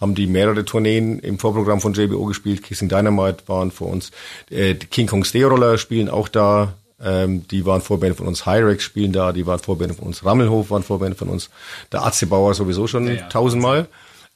haben 0.00 0.14
die 0.14 0.26
mehrere 0.26 0.64
Tourneen 0.64 1.20
im 1.20 1.38
Vorprogramm 1.38 1.80
von 1.80 1.92
JBO 1.92 2.24
gespielt. 2.24 2.62
Kissing 2.64 2.88
Dynamite 2.88 3.44
waren 3.46 3.70
vor 3.70 3.88
uns. 3.88 4.10
Äh, 4.50 4.74
King 4.74 5.06
Kong 5.06 5.24
Stereoller 5.24 5.78
spielen 5.78 6.08
auch 6.08 6.28
da. 6.28 6.74
Ähm, 7.02 7.46
die 7.48 7.64
waren 7.66 7.80
Vorband 7.80 8.16
von 8.16 8.26
uns. 8.26 8.46
Hyrex 8.46 8.84
spielen 8.84 9.12
da. 9.12 9.32
Die 9.32 9.46
waren 9.46 9.58
Vorband 9.58 9.96
von 9.96 10.06
uns. 10.06 10.24
Rammelhof 10.24 10.70
waren 10.70 10.82
Vorband 10.82 11.16
von 11.16 11.28
uns. 11.28 11.50
Der 11.92 12.04
Atze 12.04 12.26
Bauer 12.26 12.54
sowieso 12.54 12.86
schon 12.86 13.18
tausendmal. 13.30 13.88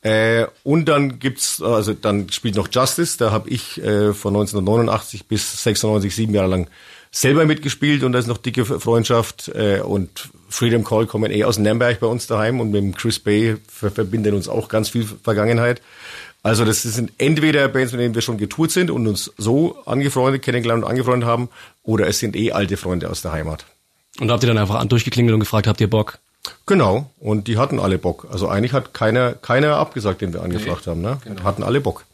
Äh, 0.04 0.46
und 0.64 0.86
dann 0.86 1.18
gibt's, 1.18 1.62
also 1.62 1.94
dann 1.94 2.28
spielt 2.30 2.56
noch 2.56 2.68
Justice, 2.70 3.16
da 3.16 3.30
habe 3.30 3.48
ich 3.48 3.82
äh, 3.82 4.12
von 4.12 4.34
1989 4.34 5.26
bis 5.26 5.62
96 5.62 6.14
sieben 6.14 6.34
Jahre 6.34 6.48
lang 6.48 6.68
selber 7.10 7.46
mitgespielt 7.46 8.02
und 8.02 8.12
da 8.12 8.18
ist 8.18 8.26
noch 8.26 8.36
dicke 8.36 8.66
Freundschaft 8.66 9.48
äh, 9.54 9.80
und 9.80 10.28
Freedom 10.50 10.84
Call 10.84 11.06
kommen 11.06 11.30
eh 11.30 11.44
aus 11.44 11.58
Nürnberg 11.58 12.00
bei 12.00 12.06
uns 12.06 12.26
daheim 12.26 12.60
und 12.60 12.70
mit 12.70 12.82
dem 12.82 12.94
Chris 12.94 13.18
Bay 13.18 13.56
ver 13.66 13.90
verbinden 13.90 14.34
uns 14.34 14.46
auch 14.46 14.68
ganz 14.68 14.90
viel 14.90 15.06
Vergangenheit. 15.22 15.80
Also 16.44 16.66
das 16.66 16.82
sind 16.82 17.10
entweder 17.16 17.66
Bands, 17.68 17.92
mit 17.92 18.02
denen 18.02 18.14
wir 18.14 18.20
schon 18.20 18.36
getourt 18.36 18.70
sind 18.70 18.90
und 18.90 19.06
uns 19.06 19.32
so 19.38 19.78
angefreundet, 19.86 20.42
kennengelernt 20.42 20.84
und 20.84 20.90
angefreundet 20.90 21.26
haben, 21.26 21.48
oder 21.82 22.06
es 22.06 22.18
sind 22.18 22.36
eh 22.36 22.52
alte 22.52 22.76
Freunde 22.76 23.10
aus 23.10 23.22
der 23.22 23.32
Heimat. 23.32 23.64
Und 24.20 24.28
da 24.28 24.34
habt 24.34 24.44
ihr 24.44 24.48
dann 24.48 24.58
einfach 24.58 24.84
durchgeklingelt 24.84 25.32
und 25.32 25.40
gefragt, 25.40 25.66
habt 25.66 25.80
ihr 25.80 25.88
Bock? 25.88 26.18
Genau, 26.66 27.10
und 27.18 27.48
die 27.48 27.56
hatten 27.56 27.80
alle 27.80 27.96
Bock. 27.96 28.28
Also 28.30 28.46
eigentlich 28.48 28.74
hat 28.74 28.92
keiner, 28.92 29.32
keiner 29.32 29.76
abgesagt, 29.76 30.20
den 30.20 30.34
wir 30.34 30.42
angefragt 30.42 30.86
haben. 30.86 31.00
Ne? 31.00 31.18
Hatten 31.42 31.62
alle 31.62 31.80
Bock. 31.80 32.04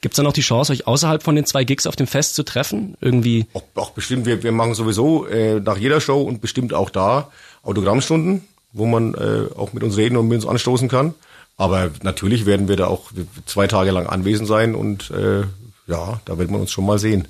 Gibt's 0.00 0.16
dann 0.16 0.24
noch 0.24 0.32
die 0.32 0.40
Chance, 0.40 0.72
euch 0.72 0.88
außerhalb 0.88 1.22
von 1.22 1.36
den 1.36 1.46
zwei 1.46 1.62
Gigs 1.62 1.86
auf 1.86 1.94
dem 1.94 2.08
Fest 2.08 2.34
zu 2.34 2.42
treffen? 2.42 2.96
Irgendwie 3.00 3.46
Auch, 3.52 3.62
auch 3.76 3.90
bestimmt, 3.90 4.26
wir, 4.26 4.42
wir 4.42 4.52
machen 4.52 4.74
sowieso 4.74 5.26
äh, 5.26 5.60
nach 5.60 5.76
jeder 5.76 6.00
Show 6.00 6.20
und 6.20 6.40
bestimmt 6.40 6.74
auch 6.74 6.90
da 6.90 7.30
Autogrammstunden, 7.62 8.42
wo 8.72 8.86
man 8.86 9.14
äh, 9.14 9.54
auch 9.56 9.72
mit 9.72 9.84
uns 9.84 9.96
reden 9.96 10.16
und 10.16 10.26
mit 10.26 10.36
uns 10.36 10.46
anstoßen 10.46 10.88
kann. 10.88 11.14
Aber 11.58 11.90
natürlich 12.02 12.46
werden 12.46 12.68
wir 12.68 12.76
da 12.76 12.86
auch 12.86 13.10
zwei 13.44 13.66
Tage 13.66 13.90
lang 13.90 14.06
anwesend 14.06 14.48
sein 14.48 14.74
und 14.74 15.10
äh, 15.10 15.40
ja, 15.88 16.20
da 16.24 16.38
wird 16.38 16.50
man 16.50 16.60
uns 16.60 16.70
schon 16.70 16.86
mal 16.86 16.98
sehen. 17.00 17.26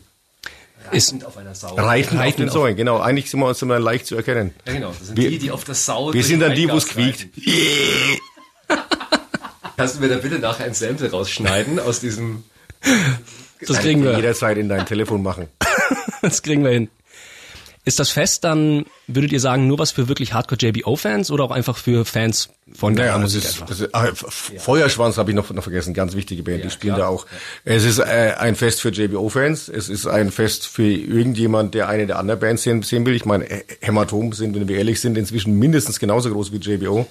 ist 0.92 1.08
Reitend 1.12 1.24
auf 1.26 1.36
einer 1.38 1.54
Sau. 1.54 1.74
Reiten, 1.74 2.18
auf 2.18 2.36
den 2.36 2.50
Säulen, 2.50 2.76
genau. 2.76 3.00
Eigentlich 3.00 3.30
sind 3.30 3.40
wir 3.40 3.46
uns 3.46 3.60
immer 3.62 3.78
leicht 3.80 4.06
zu 4.06 4.14
erkennen. 4.16 4.52
Ja, 4.66 4.74
genau. 4.74 4.92
Das 4.98 5.06
sind 5.08 5.16
Wir- 5.16 5.30
die, 5.30 5.38
die 5.38 5.50
auf 5.50 5.64
der 5.64 5.74
Sau. 5.74 6.12
Wir 6.12 6.22
sind 6.22 6.40
dann 6.40 6.54
die, 6.54 6.68
wo 6.70 6.76
es 6.76 6.86
quiekt. 6.86 7.28
Kannst 9.76 9.96
du 9.96 10.00
mir 10.00 10.08
da 10.08 10.16
bitte 10.16 10.38
nachher 10.40 10.64
ein 10.66 10.74
Sample 10.74 11.10
rausschneiden 11.10 11.78
aus 11.78 12.00
diesem. 12.00 12.42
das 13.66 13.78
kriegen 13.78 14.02
wir. 14.02 14.16
Jederzeit 14.16 14.58
in 14.58 14.68
dein 14.68 14.86
Telefon 14.86 15.22
machen. 15.22 15.48
Das 16.20 16.42
kriegen 16.42 16.64
wir 16.64 16.72
hin. 16.72 16.88
Ist 17.84 17.98
das 17.98 18.10
Fest 18.10 18.44
dann, 18.44 18.84
würdet 19.06 19.32
ihr 19.32 19.40
sagen, 19.40 19.66
nur 19.66 19.78
was 19.78 19.92
für 19.92 20.08
wirklich 20.08 20.34
Hardcore 20.34 20.58
JBO-Fans 20.60 21.30
oder 21.30 21.44
auch 21.44 21.50
einfach 21.50 21.76
für 21.78 22.04
Fans 22.04 22.50
von 22.74 22.94
der 22.94 23.06
Naja, 23.06 23.18
das 23.18 23.34
Musik 23.34 23.44
ist, 23.70 23.80
ist 23.80 23.94
ah, 23.94 24.08
F- 24.08 24.52
Feuerschwanz 24.58 25.16
habe 25.16 25.30
ich 25.30 25.36
noch, 25.36 25.50
noch 25.50 25.62
vergessen, 25.62 25.94
ganz 25.94 26.14
wichtige 26.14 26.42
Band, 26.42 26.64
die 26.64 26.70
spielen 26.70 26.96
klar. 26.96 27.08
da 27.08 27.14
auch. 27.14 27.24
Es 27.64 27.84
ist 27.84 27.98
äh, 27.98 28.34
ein 28.38 28.56
Fest 28.56 28.82
für 28.82 28.90
JBO-Fans, 28.90 29.68
es 29.68 29.88
ist 29.88 30.06
ein 30.06 30.30
Fest 30.30 30.66
für 30.66 30.82
irgendjemand, 30.86 31.74
der 31.74 31.88
eine 31.88 32.06
der 32.06 32.18
anderen 32.18 32.40
Bands 32.40 32.62
sehen, 32.64 32.82
sehen 32.82 33.06
will. 33.06 33.14
Ich 33.14 33.24
meine, 33.24 33.46
Hämatom 33.80 34.32
sind, 34.34 34.54
wenn 34.54 34.68
wir 34.68 34.76
ehrlich 34.76 35.00
sind, 35.00 35.16
inzwischen 35.16 35.54
mindestens 35.58 35.98
genauso 35.98 36.30
groß 36.30 36.52
wie 36.52 36.56
JBO. 36.58 37.06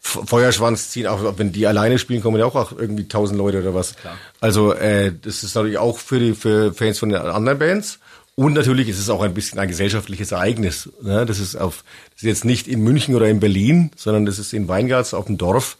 Feuerschwanz 0.00 0.90
ziehen 0.90 1.06
auch, 1.06 1.38
wenn 1.38 1.50
die 1.52 1.66
alleine 1.66 1.98
spielen, 1.98 2.20
kommen 2.22 2.38
ja 2.38 2.44
auch, 2.44 2.54
auch 2.54 2.72
irgendwie 2.72 3.08
tausend 3.08 3.38
Leute 3.38 3.60
oder 3.60 3.74
was. 3.74 3.94
Also 4.40 4.74
äh, 4.74 5.12
das 5.22 5.42
ist 5.42 5.54
natürlich 5.54 5.78
auch 5.78 5.98
für 5.98 6.18
die 6.18 6.34
für 6.34 6.74
Fans 6.74 6.98
von 6.98 7.08
den 7.08 7.18
anderen 7.18 7.58
Bands. 7.58 7.98
Und 8.36 8.54
natürlich 8.54 8.88
ist 8.88 8.98
es 8.98 9.10
auch 9.10 9.22
ein 9.22 9.34
bisschen 9.34 9.58
ein 9.58 9.68
gesellschaftliches 9.68 10.32
Ereignis. 10.32 10.90
Ne? 11.02 11.24
Das 11.24 11.38
ist 11.38 11.56
auf, 11.56 11.84
das 12.12 12.22
ist 12.22 12.26
jetzt 12.26 12.44
nicht 12.44 12.66
in 12.66 12.80
München 12.80 13.14
oder 13.14 13.28
in 13.28 13.38
Berlin, 13.38 13.90
sondern 13.96 14.26
das 14.26 14.38
ist 14.38 14.52
in 14.52 14.66
Weingarts 14.66 15.14
auf 15.14 15.26
dem 15.26 15.38
Dorf. 15.38 15.76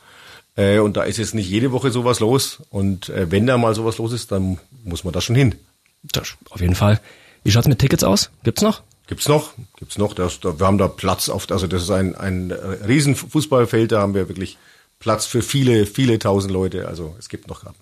Äh, 0.56 0.78
und 0.78 0.96
da 0.96 1.02
ist 1.02 1.18
jetzt 1.18 1.34
nicht 1.34 1.48
jede 1.48 1.72
Woche 1.72 1.90
sowas 1.90 2.20
los. 2.20 2.62
Und 2.70 3.08
äh, 3.08 3.30
wenn 3.30 3.46
da 3.46 3.58
mal 3.58 3.74
sowas 3.74 3.98
los 3.98 4.12
ist, 4.12 4.30
dann 4.30 4.58
muss 4.84 5.02
man 5.02 5.12
da 5.12 5.20
schon 5.20 5.34
hin. 5.34 5.56
Das, 6.02 6.36
auf 6.50 6.60
jeden 6.60 6.76
Fall. 6.76 7.00
Wie 7.42 7.50
schaut's 7.50 7.66
mit 7.66 7.78
Tickets 7.78 8.04
aus? 8.04 8.30
Gibt's 8.44 8.62
noch? 8.62 8.82
Gibt's 9.06 9.28
noch? 9.28 9.52
Gibt's 9.76 9.98
noch? 9.98 10.14
Das, 10.14 10.40
da, 10.40 10.58
wir 10.58 10.66
haben 10.66 10.78
da 10.78 10.88
Platz 10.88 11.28
auf, 11.28 11.50
also 11.50 11.66
das 11.66 11.82
ist 11.82 11.90
ein, 11.90 12.14
ein 12.14 12.52
riesen 12.52 13.16
Fußballfeld, 13.16 13.92
da 13.92 14.00
haben 14.00 14.14
wir 14.14 14.28
wirklich 14.28 14.56
Platz 14.98 15.26
für 15.26 15.42
viele, 15.42 15.86
viele 15.86 16.18
tausend 16.18 16.52
Leute. 16.52 16.88
Also 16.88 17.14
es 17.18 17.28
gibt 17.28 17.48
noch 17.48 17.62
Karten. 17.62 17.80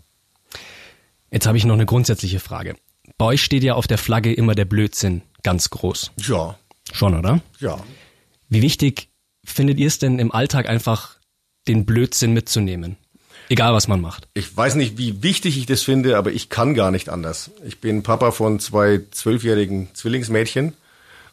Jetzt 1.31 1.47
habe 1.47 1.57
ich 1.57 1.65
noch 1.65 1.75
eine 1.75 1.87
grundsätzliche 1.87 2.41
Frage. 2.41 2.75
Bei 3.19 3.27
euch 3.27 3.43
steht 3.43 3.63
ja 3.63 3.75
auf 3.75 3.87
der 3.87 3.99
Flagge 3.99 4.33
immer 4.33 4.55
der 4.55 4.65
Blödsinn 4.65 5.23
ganz 5.43 5.71
groß. 5.71 6.13
Ja, 6.19 6.57
Schon, 6.93 7.15
oder? 7.15 7.41
ja. 7.61 7.83
Wie 8.49 8.63
wichtig 8.63 9.09
findet 9.45 9.79
ihr 9.79 9.87
es 9.87 9.99
denn 9.99 10.19
im 10.19 10.33
Alltag 10.33 10.69
einfach, 10.69 11.17
den 11.69 11.87
Blödsinn 11.87 12.33
mitzunehmen? 12.33 12.97
Egal, 13.49 13.73
was 13.75 13.89
man 13.89 14.01
macht. 14.01 14.29
Ich 14.35 14.57
weiß 14.57 14.77
nicht, 14.77 14.99
wie 14.99 15.23
wichtig 15.23 15.59
ich 15.59 15.67
das 15.67 15.83
finde, 15.83 16.17
aber 16.17 16.33
ich 16.33 16.49
kann 16.49 16.75
gar 16.75 16.91
nicht 16.91 17.09
anders. 17.09 17.51
Ich 17.65 17.81
bin 17.81 18.03
Papa 18.03 18.31
von 18.31 18.61
zwei 18.61 19.01
zwölfjährigen 19.11 19.89
Zwillingsmädchen 19.95 20.75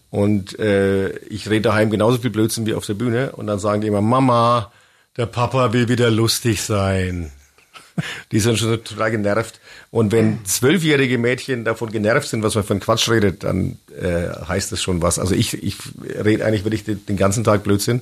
und 0.09 0.57
äh, 0.59 1.09
ich 1.27 1.49
rede 1.49 1.61
daheim 1.61 1.89
genauso 1.89 2.17
viel 2.19 2.29
Blödsinn 2.31 2.65
wie 2.65 2.73
auf 2.73 2.85
der 2.85 2.95
Bühne 2.95 3.33
und 3.33 3.47
dann 3.47 3.59
sagen 3.59 3.81
die 3.81 3.87
immer, 3.87 4.01
Mama, 4.01 4.71
der 5.17 5.27
Papa 5.27 5.73
will 5.73 5.87
wieder 5.87 6.09
lustig 6.09 6.61
sein. 6.61 7.31
Die 8.31 8.39
sind 8.39 8.57
schon 8.57 8.83
total 8.83 9.11
genervt. 9.11 9.59
Und 9.91 10.11
wenn 10.11 10.45
zwölfjährige 10.45 11.17
Mädchen 11.17 11.65
davon 11.65 11.91
genervt 11.91 12.27
sind, 12.27 12.43
was 12.43 12.55
man 12.55 12.63
für 12.63 12.73
einen 12.73 12.79
Quatsch 12.79 13.09
redet, 13.09 13.43
dann 13.43 13.77
äh, 13.99 14.27
heißt 14.47 14.71
das 14.71 14.81
schon 14.81 15.01
was. 15.01 15.19
Also 15.19 15.35
ich, 15.35 15.61
ich 15.63 15.75
rede 16.23 16.45
eigentlich 16.45 16.63
wirklich 16.63 16.83
den, 16.83 17.17
ganzen 17.17 17.43
Tag 17.43 17.63
Blödsinn. 17.63 18.01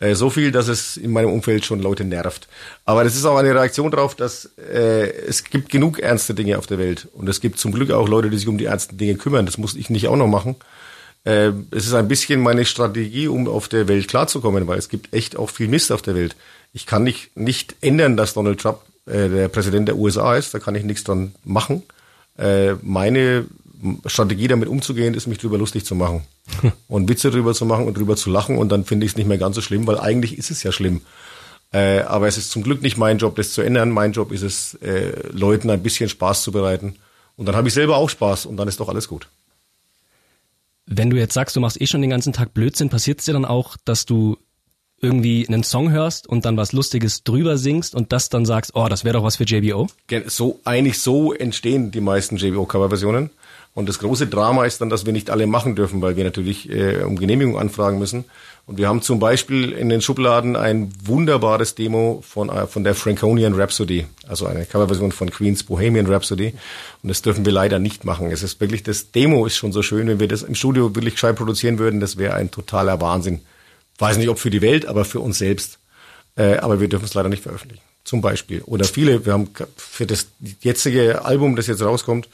Äh, 0.00 0.14
so 0.14 0.30
viel, 0.30 0.52
dass 0.52 0.68
es 0.68 0.96
in 0.96 1.10
meinem 1.10 1.30
Umfeld 1.30 1.64
schon 1.64 1.80
Leute 1.80 2.04
nervt. 2.04 2.48
Aber 2.84 3.04
das 3.04 3.16
ist 3.16 3.24
auch 3.24 3.36
eine 3.36 3.54
Reaktion 3.54 3.90
darauf, 3.90 4.14
dass 4.14 4.50
äh, 4.56 5.10
es 5.26 5.44
gibt 5.44 5.70
genug 5.70 5.98
ernste 5.98 6.34
Dinge 6.34 6.58
auf 6.58 6.66
der 6.66 6.78
Welt. 6.78 7.08
Und 7.12 7.28
es 7.28 7.40
gibt 7.40 7.58
zum 7.58 7.72
Glück 7.72 7.90
auch 7.90 8.08
Leute, 8.08 8.30
die 8.30 8.38
sich 8.38 8.48
um 8.48 8.58
die 8.58 8.66
ernsten 8.66 8.96
Dinge 8.96 9.16
kümmern. 9.16 9.46
Das 9.46 9.58
muss 9.58 9.74
ich 9.74 9.90
nicht 9.90 10.08
auch 10.08 10.16
noch 10.16 10.28
machen. 10.28 10.56
Äh, 11.24 11.52
es 11.72 11.86
ist 11.86 11.94
ein 11.94 12.08
bisschen 12.08 12.40
meine 12.40 12.64
Strategie, 12.64 13.28
um 13.28 13.48
auf 13.48 13.68
der 13.68 13.88
Welt 13.88 14.08
klarzukommen, 14.08 14.66
weil 14.66 14.78
es 14.78 14.88
gibt 14.88 15.12
echt 15.12 15.36
auch 15.36 15.50
viel 15.50 15.68
Mist 15.68 15.90
auf 15.92 16.02
der 16.02 16.14
Welt. 16.14 16.36
Ich 16.72 16.86
kann 16.86 17.02
nicht, 17.02 17.36
nicht 17.36 17.76
ändern, 17.80 18.16
dass 18.16 18.34
Donald 18.34 18.60
Trump 18.60 18.78
äh, 19.08 19.28
der 19.28 19.48
Präsident 19.48 19.88
der 19.88 19.96
USA 19.96 20.36
ist. 20.36 20.54
Da 20.54 20.58
kann 20.58 20.74
ich 20.74 20.84
nichts 20.84 21.04
dran 21.04 21.34
machen. 21.44 21.82
Äh, 22.36 22.74
meine 22.82 23.46
Strategie 24.06 24.48
damit 24.48 24.68
umzugehen, 24.68 25.14
ist 25.14 25.26
mich 25.26 25.38
drüber 25.38 25.58
lustig 25.58 25.84
zu 25.84 25.94
machen 25.94 26.22
und 26.88 27.08
Witze 27.08 27.30
drüber 27.30 27.54
zu 27.54 27.64
machen 27.64 27.86
und 27.86 27.96
drüber 27.96 28.16
zu 28.16 28.30
lachen 28.30 28.58
und 28.58 28.70
dann 28.70 28.84
finde 28.84 29.06
ich 29.06 29.12
es 29.12 29.16
nicht 29.16 29.28
mehr 29.28 29.38
ganz 29.38 29.54
so 29.54 29.62
schlimm, 29.62 29.86
weil 29.86 29.98
eigentlich 29.98 30.36
ist 30.36 30.50
es 30.50 30.62
ja 30.62 30.72
schlimm. 30.72 31.02
Äh, 31.72 32.00
aber 32.00 32.26
es 32.28 32.38
ist 32.38 32.50
zum 32.50 32.62
Glück 32.62 32.82
nicht 32.82 32.96
mein 32.96 33.18
Job, 33.18 33.36
das 33.36 33.52
zu 33.52 33.62
ändern. 33.62 33.90
Mein 33.90 34.12
Job 34.12 34.32
ist 34.32 34.42
es, 34.42 34.74
äh, 34.74 35.12
Leuten 35.30 35.70
ein 35.70 35.82
bisschen 35.82 36.08
Spaß 36.08 36.42
zu 36.42 36.50
bereiten. 36.50 36.96
Und 37.36 37.46
dann 37.46 37.56
habe 37.56 37.68
ich 37.68 37.74
selber 37.74 37.96
auch 37.96 38.08
Spaß 38.10 38.46
und 38.46 38.56
dann 38.56 38.68
ist 38.68 38.80
doch 38.80 38.88
alles 38.88 39.06
gut. 39.06 39.28
Wenn 40.86 41.10
du 41.10 41.18
jetzt 41.18 41.34
sagst, 41.34 41.54
du 41.54 41.60
machst 41.60 41.80
eh 41.80 41.86
schon 41.86 42.00
den 42.00 42.10
ganzen 42.10 42.32
Tag 42.32 42.54
Blödsinn, 42.54 42.88
passiert 42.88 43.20
es 43.20 43.26
dir 43.26 43.34
dann 43.34 43.44
auch, 43.44 43.76
dass 43.84 44.06
du 44.06 44.38
irgendwie 45.00 45.46
einen 45.46 45.62
Song 45.62 45.90
hörst 45.90 46.26
und 46.26 46.44
dann 46.44 46.56
was 46.56 46.72
Lustiges 46.72 47.22
drüber 47.22 47.56
singst 47.56 47.94
und 47.94 48.12
das 48.12 48.28
dann 48.28 48.44
sagst, 48.44 48.72
oh, 48.74 48.88
das 48.88 49.04
wäre 49.04 49.14
doch 49.14 49.24
was 49.24 49.36
für 49.36 49.44
JBO? 49.44 49.88
So, 50.26 50.60
eigentlich 50.64 50.98
so 50.98 51.32
entstehen 51.32 51.90
die 51.90 52.00
meisten 52.00 52.36
JBO-Cover-Versionen. 52.36 53.30
Und 53.74 53.88
das 53.88 54.00
große 54.00 54.26
Drama 54.26 54.64
ist 54.64 54.80
dann, 54.80 54.90
dass 54.90 55.06
wir 55.06 55.12
nicht 55.12 55.30
alle 55.30 55.46
machen 55.46 55.76
dürfen, 55.76 56.02
weil 56.02 56.16
wir 56.16 56.24
natürlich 56.24 56.68
äh, 56.68 57.04
um 57.04 57.16
Genehmigung 57.16 57.56
anfragen 57.56 58.00
müssen. 58.00 58.24
Und 58.66 58.76
wir 58.76 58.88
haben 58.88 59.02
zum 59.02 59.20
Beispiel 59.20 59.70
in 59.70 59.88
den 59.88 60.02
Schubladen 60.02 60.56
ein 60.56 60.92
wunderbares 61.04 61.76
Demo 61.76 62.22
von, 62.26 62.48
äh, 62.48 62.66
von 62.66 62.82
der 62.82 62.96
Franconian 62.96 63.54
Rhapsody, 63.54 64.06
also 64.26 64.46
eine 64.46 64.66
Coverversion 64.66 65.12
von 65.12 65.30
Queen's 65.30 65.62
Bohemian 65.62 66.06
Rhapsody. 66.06 66.54
Und 67.02 67.08
das 67.08 67.22
dürfen 67.22 67.46
wir 67.46 67.52
leider 67.52 67.78
nicht 67.78 68.04
machen. 68.04 68.32
Es 68.32 68.42
ist 68.42 68.60
wirklich, 68.60 68.82
das 68.82 69.12
Demo 69.12 69.46
ist 69.46 69.56
schon 69.56 69.70
so 69.70 69.82
schön, 69.82 70.08
wenn 70.08 70.18
wir 70.18 70.28
das 70.28 70.42
im 70.42 70.56
Studio 70.56 70.94
wirklich 70.96 71.14
gescheit 71.14 71.36
produzieren 71.36 71.78
würden, 71.78 72.00
das 72.00 72.16
wäre 72.16 72.34
ein 72.34 72.50
totaler 72.50 73.00
Wahnsinn. 73.00 73.42
Weiß 73.98 74.16
nicht, 74.16 74.28
ob 74.28 74.38
für 74.38 74.50
die 74.50 74.62
Welt, 74.62 74.86
aber 74.86 75.04
für 75.04 75.20
uns 75.20 75.38
selbst. 75.38 75.78
Äh, 76.36 76.58
aber 76.58 76.80
wir 76.80 76.88
dürfen 76.88 77.04
es 77.04 77.14
leider 77.14 77.28
nicht 77.28 77.42
veröffentlichen. 77.42 77.82
Zum 78.04 78.20
Beispiel. 78.20 78.62
Oder 78.62 78.84
viele, 78.84 79.26
wir 79.26 79.32
haben 79.32 79.50
für 79.76 80.06
das 80.06 80.28
jetzige 80.60 81.24
Album, 81.24 81.56
das 81.56 81.66
jetzt 81.66 81.82
rauskommt, 81.82 82.28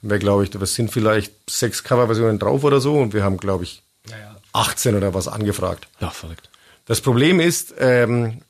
haben 0.00 0.10
wir, 0.10 0.18
glaube 0.18 0.44
ich, 0.44 0.50
das 0.50 0.74
sind 0.74 0.90
vielleicht 0.92 1.32
sechs 1.50 1.82
Coverversionen 1.82 2.38
drauf 2.38 2.64
oder 2.64 2.80
so 2.80 2.94
und 2.98 3.12
wir 3.12 3.24
haben, 3.24 3.36
glaube 3.36 3.64
ich, 3.64 3.82
18 4.52 4.94
oder 4.94 5.12
was 5.12 5.28
angefragt. 5.28 5.88
Ja, 6.00 6.10
verrückt. 6.10 6.48
Das 6.86 7.00
Problem 7.00 7.40
ist, 7.40 7.74
ähm, 7.78 8.40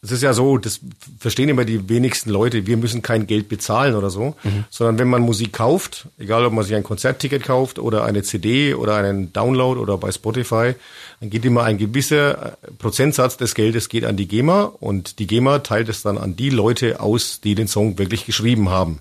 es 0.00 0.12
ist 0.12 0.22
ja 0.22 0.32
so, 0.32 0.58
das 0.58 0.80
verstehen 1.18 1.48
immer 1.48 1.64
die 1.64 1.88
wenigsten 1.88 2.30
Leute, 2.30 2.68
wir 2.68 2.76
müssen 2.76 3.02
kein 3.02 3.26
Geld 3.26 3.48
bezahlen 3.48 3.96
oder 3.96 4.10
so, 4.10 4.36
sondern 4.70 4.98
wenn 4.98 5.08
man 5.08 5.22
Musik 5.22 5.54
kauft, 5.54 6.06
egal 6.18 6.44
ob 6.44 6.52
man 6.52 6.64
sich 6.64 6.76
ein 6.76 6.84
Konzertticket 6.84 7.42
kauft 7.42 7.80
oder 7.80 8.04
eine 8.04 8.22
CD 8.22 8.74
oder 8.74 8.94
einen 8.96 9.32
Download 9.32 9.80
oder 9.80 9.98
bei 9.98 10.12
Spotify, 10.12 10.74
dann 11.18 11.30
geht 11.30 11.44
immer 11.44 11.64
ein 11.64 11.78
gewisser 11.78 12.52
äh, 12.52 12.70
Prozentsatz 12.78 13.36
des 13.38 13.56
Geldes 13.56 13.88
geht 13.88 14.04
an 14.04 14.16
die 14.16 14.28
GEMA 14.28 14.64
und 14.64 15.18
die 15.18 15.26
GEMA 15.26 15.60
teilt 15.60 15.88
es 15.88 16.02
dann 16.02 16.16
an 16.16 16.36
die 16.36 16.50
Leute 16.50 17.00
aus, 17.00 17.40
die 17.40 17.56
den 17.56 17.66
Song 17.66 17.98
wirklich 17.98 18.24
geschrieben 18.24 18.70
haben. 18.70 19.00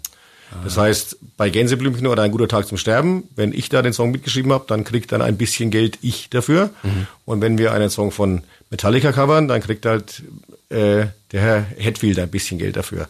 Das 0.64 0.78
heißt, 0.78 1.18
bei 1.36 1.50
Gänseblümchen 1.50 2.08
oder 2.08 2.24
ein 2.24 2.32
guter 2.32 2.48
Tag 2.48 2.68
zum 2.68 2.78
Sterben, 2.78 3.24
wenn 3.36 3.52
ich 3.52 3.70
da 3.70 3.82
den 3.82 3.94
Song 3.94 4.12
mitgeschrieben 4.12 4.54
habe, 4.54 4.66
dann 4.68 4.84
kriegt 4.84 5.12
dann 5.12 5.22
ein 5.22 5.38
bisschen 5.38 5.72
Geld 5.72 6.00
ich 6.02 6.30
dafür. 6.30 6.70
Und 7.26 7.42
wenn 7.42 7.58
wir 7.58 7.74
einen 7.74 7.90
Song 7.90 8.12
von 8.12 8.44
Metallica 8.70 9.12
covern, 9.12 9.48
dann 9.48 9.62
kriegt 9.62 9.86
halt 9.86 10.24
äh, 10.70 11.08
der 11.32 11.42
Herr 11.42 11.66
Hetfield 11.78 12.20
ein 12.20 12.30
bisschen 12.30 12.60
Geld 12.60 12.76
dafür. 12.76 13.08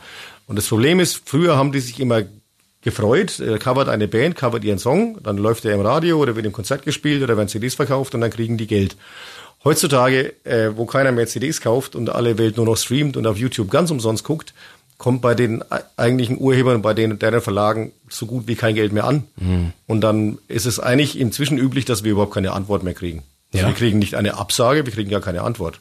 Und 0.47 0.55
das 0.55 0.67
Problem 0.67 0.99
ist, 0.99 1.21
früher 1.25 1.57
haben 1.57 1.71
die 1.71 1.79
sich 1.79 1.99
immer 1.99 2.23
gefreut, 2.81 3.39
äh, 3.39 3.57
covert 3.57 3.89
eine 3.89 4.07
Band, 4.07 4.35
covert 4.35 4.63
ihren 4.63 4.79
Song, 4.79 5.19
dann 5.23 5.37
läuft 5.37 5.65
er 5.65 5.73
im 5.73 5.81
Radio 5.81 6.17
oder 6.19 6.35
wird 6.35 6.45
im 6.45 6.53
Konzert 6.53 6.83
gespielt 6.83 7.21
oder 7.21 7.35
werden 7.35 7.49
CDs 7.49 7.75
verkauft 7.75 8.15
und 8.15 8.21
dann 8.21 8.31
kriegen 8.31 8.57
die 8.57 8.67
Geld. 8.67 8.95
Heutzutage, 9.63 10.33
äh, 10.45 10.69
wo 10.75 10.85
keiner 10.85 11.11
mehr 11.11 11.27
CDs 11.27 11.59
kauft 11.59 11.95
und 11.95 12.09
alle 12.09 12.37
Welt 12.37 12.57
nur 12.57 12.65
noch 12.65 12.77
streamt 12.77 13.17
und 13.17 13.27
auf 13.27 13.37
YouTube 13.37 13.69
ganz 13.69 13.91
umsonst 13.91 14.23
guckt, 14.23 14.53
kommt 14.97 15.21
bei 15.21 15.35
den 15.35 15.63
eigentlichen 15.95 16.39
Urhebern, 16.39 16.81
bei 16.81 16.93
den 16.93 17.19
deren 17.19 17.41
Verlagen 17.41 17.91
so 18.09 18.25
gut 18.25 18.47
wie 18.47 18.55
kein 18.55 18.73
Geld 18.75 18.91
mehr 18.93 19.03
an. 19.05 19.23
Und 19.85 20.01
dann 20.01 20.39
ist 20.47 20.65
es 20.65 20.79
eigentlich 20.79 21.19
inzwischen 21.19 21.57
üblich, 21.57 21.85
dass 21.85 22.03
wir 22.03 22.11
überhaupt 22.11 22.33
keine 22.33 22.51
Antwort 22.53 22.83
mehr 22.83 22.93
kriegen. 22.95 23.23
Also 23.53 23.65
Ja. 23.65 23.71
Wir 23.71 23.75
kriegen 23.75 23.99
nicht 23.99 24.15
eine 24.15 24.35
Absage, 24.37 24.85
wir 24.85 24.93
kriegen 24.93 25.09
gar 25.09 25.21
keine 25.21 25.43
Antwort. 25.43 25.79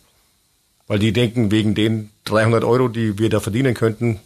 Weil 0.87 0.99
die 0.99 1.13
denken, 1.13 1.51
wegen 1.51 1.75
den 1.75 2.11
300 2.27 2.63
Euro, 2.63 2.89
die 2.89 3.19
wir 3.19 3.29
da 3.31 3.41
verdienen 3.41 3.75
könnten, 3.75 4.21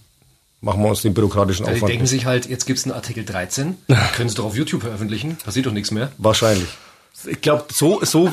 machen 0.60 0.82
wir 0.82 0.88
uns 0.90 1.00
den 1.02 1.14
bürokratischen 1.14 1.64
Die 1.66 1.72
Aufwand. 1.72 1.88
denken 1.90 2.02
nicht. 2.02 2.10
sich 2.10 2.26
halt, 2.26 2.46
jetzt 2.50 2.66
gibt's 2.66 2.84
einen 2.84 2.92
Artikel 2.92 3.24
13, 3.24 3.76
können 4.16 4.28
sie 4.28 4.34
doch 4.34 4.44
auf 4.44 4.56
YouTube 4.56 4.82
veröffentlichen, 4.82 5.36
passiert 5.36 5.66
doch 5.66 5.72
nichts 5.72 5.90
mehr. 5.90 6.10
Wahrscheinlich. 6.18 6.68
Ich 7.26 7.40
glaube, 7.40 7.64
so, 7.72 8.04
so, 8.04 8.30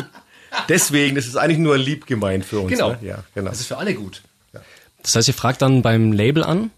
deswegen, 0.68 1.16
das 1.16 1.26
ist 1.28 1.38
eigentlich 1.38 1.58
nur 1.60 1.78
lieb 1.78 2.06
gemeint 2.06 2.44
für 2.44 2.60
uns. 2.60 2.72
Genau. 2.72 2.92
Ne? 2.92 3.00
Ja, 3.02 3.24
genau. 3.34 3.50
Das 3.50 3.60
ist 3.62 3.68
für 3.68 3.78
alle 3.78 3.94
gut. 3.94 4.22
Das 5.04 5.16
heißt, 5.16 5.28
ihr 5.28 5.34
fragt 5.34 5.62
dann 5.62 5.82
beim 5.82 6.12
Label 6.12 6.44
an? 6.44 6.72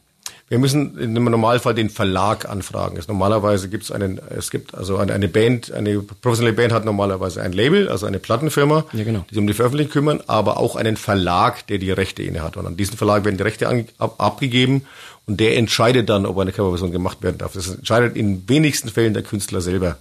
Wir 0.49 0.57
müssen 0.57 0.97
im 0.97 1.13
Normalfall 1.13 1.75
den 1.75 1.91
Verlag 1.91 2.49
anfragen. 2.49 2.97
Es 2.97 3.07
normalerweise 3.07 3.69
gibt 3.69 3.83
es 3.83 3.91
einen, 3.91 4.19
es 4.35 4.49
gibt 4.49 4.73
also 4.73 4.97
eine, 4.97 5.13
eine 5.13 5.27
Band, 5.27 5.71
eine 5.71 5.99
professionelle 5.99 6.55
Band 6.55 6.73
hat 6.73 6.85
normalerweise 6.85 7.43
ein 7.43 7.53
Label, 7.53 7.88
also 7.88 8.07
eine 8.07 8.17
Plattenfirma, 8.17 8.85
Ja, 8.93 9.03
genau. 9.03 9.25
die 9.29 9.35
sich 9.35 9.41
um 9.41 9.45
die 9.45 9.53
Veröffentlichung 9.53 9.91
kümmern, 9.91 10.23
aber 10.25 10.57
auch 10.57 10.75
einen 10.75 10.97
Verlag, 10.97 11.67
der 11.67 11.77
die 11.77 11.91
Rechte 11.91 12.23
inne 12.23 12.41
hat. 12.41 12.57
Und 12.57 12.65
an 12.65 12.77
diesen 12.77 12.97
Verlag 12.97 13.25
werden 13.25 13.38
die 13.38 13.43
Rechte 13.43 13.67
ange, 13.67 13.85
ab, 13.99 14.15
abgegeben 14.17 14.88
und 15.27 15.39
der 15.39 15.55
entscheidet 15.55 16.09
dann, 16.09 16.25
ob 16.25 16.39
eine 16.39 16.51
Coverversion 16.51 16.91
gemacht 16.91 17.21
werden 17.21 17.38
darf. 17.38 17.53
Das 17.53 17.69
entscheidet 17.69 18.15
in 18.15 18.49
wenigsten 18.49 18.89
Fällen 18.89 19.13
der 19.13 19.21
Künstler 19.21 19.61
selber. 19.61 19.97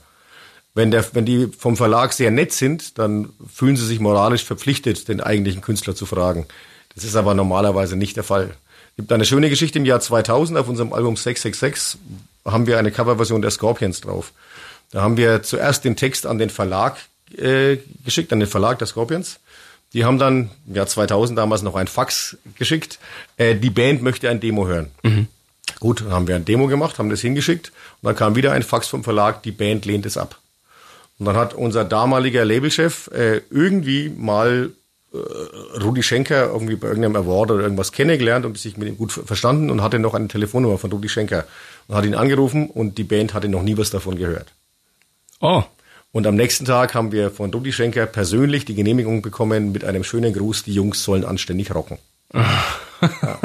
Wenn, 0.75 0.91
der, 0.91 1.05
wenn 1.13 1.27
die 1.27 1.49
vom 1.59 1.77
Verlag 1.77 2.15
sehr 2.15 2.31
nett 2.31 2.53
sind, 2.53 2.99
dann 2.99 3.29
fühlen 3.53 3.77
sie 3.77 3.85
sich 3.85 4.01
moralisch 4.01 4.45
verpflichtet, 4.45 5.09
den 5.09 5.21
eigentlichen 5.21 5.61
Künstler 5.61 5.95
zu 5.95 6.07
fragen. 6.07 6.47
Das 6.95 7.05
ist 7.05 7.17
aber 7.17 7.35
normalerweise 7.35 7.97
nicht 7.97 8.17
der 8.17 8.25
Fall. 8.25 8.51
Es 8.91 8.97
gibt 8.97 9.13
eine 9.13 9.25
schöne 9.25 9.49
Geschichte 9.51 9.79
im 9.79 9.85
Jahr 9.85 10.01
2000 10.01 10.59
auf 10.59 10.69
unserem 10.69 10.93
Album 10.93 11.17
666 11.17 12.01
haben 12.45 12.67
wir 12.67 12.79
eine 12.79 12.91
Coverversion 12.91 13.43
der 13.43 13.51
Scorpions 13.51 14.01
drauf. 14.01 14.33
Da 14.91 15.03
haben 15.03 15.17
wir 15.17 15.43
zuerst 15.43 15.85
den 15.85 15.97
Text 15.97 16.27
an 16.27 16.39
den 16.39 16.51
Verlag 16.51 16.97
äh, 17.37 17.79
geschickt 18.05 18.33
an 18.33 18.41
den 18.41 18.49
Verlag 18.49 18.79
der 18.79 18.87
Scorpions. 18.87 19.39
Die 19.93 20.05
haben 20.05 20.19
dann 20.19 20.51
im 20.67 20.75
Jahr 20.75 20.87
2000 20.87 21.39
damals 21.39 21.63
noch 21.63 21.75
ein 21.75 21.87
Fax 21.87 22.37
geschickt. 22.59 22.99
Äh, 23.37 23.55
die 23.55 23.71
Band 23.71 24.03
möchte 24.03 24.29
ein 24.29 24.41
Demo 24.41 24.67
hören. 24.67 24.91
Gut, 25.81 26.01
dann 26.01 26.13
haben 26.13 26.27
wir 26.27 26.37
ein 26.37 26.45
Demo 26.45 26.67
gemacht, 26.67 26.99
haben 26.99 27.11
das 27.11 27.21
hingeschickt 27.21 27.73
und 28.03 28.07
dann 28.07 28.17
kam 28.17 28.37
wieder 28.37 28.53
ein 28.53 28.63
Fax 28.63 28.89
vom 28.89 29.05
Verlag, 29.05 29.43
die 29.43 29.53
Band 29.53 29.85
lehnt 29.85 30.07
es 30.07 30.17
ab. 30.17 30.39
Und 31.19 31.27
dann 31.27 31.37
hat 31.37 31.55
unser 31.55 31.85
damaliger 31.85 32.45
Labelchef 32.45 33.09
äh, 33.09 33.43
irgendwie 33.51 34.09
mal 34.09 34.71
Rudi 35.83 36.03
Schenker 36.03 36.49
irgendwie 36.53 36.77
bei 36.77 36.89
irgendeinem 36.89 37.17
Award 37.17 37.51
oder 37.53 37.63
irgendwas 37.63 37.93
kennengelernt 37.93 38.45
und 38.45 38.59
sich 38.59 38.77
mit 38.77 38.89
ihm 38.89 38.97
gut 38.99 39.13
ver- 39.13 39.25
verstanden 39.25 39.71
und 39.71 39.83
hatte 39.83 39.99
noch 39.99 40.15
eine 40.15 40.29
Telefonnummer 40.29 40.77
von 40.79 40.93
Rudi 40.93 41.09
Schenker 41.09 41.45
und 41.87 41.97
hat 41.97 42.05
ihn 42.05 42.15
angerufen 42.15 42.69
und 42.69 42.99
die 42.99 43.05
Band 43.05 43.33
hatte 43.33 43.49
noch 43.49 43.63
nie 43.63 43.79
was 43.79 43.91
davon 43.91 44.17
gehört. 44.17 44.53
Oh, 45.41 45.63
Und 46.13 46.27
am 46.27 46.35
nächsten 46.37 46.65
Tag 46.67 46.95
haben 46.95 47.11
wir 47.13 47.31
von 47.31 47.53
Rudi 47.55 47.73
Schenker 47.73 48.05
persönlich 48.07 48.65
die 48.67 48.75
Genehmigung 48.75 49.23
bekommen 49.23 49.73
mit 49.73 49.85
einem 49.85 50.05
schönen 50.05 50.35
Gruß, 50.35 50.65
die 50.65 50.75
Jungs 50.75 51.03
sollen 51.03 51.25
anständig 51.25 51.75
rocken. 51.75 51.97
ja. 52.35 53.39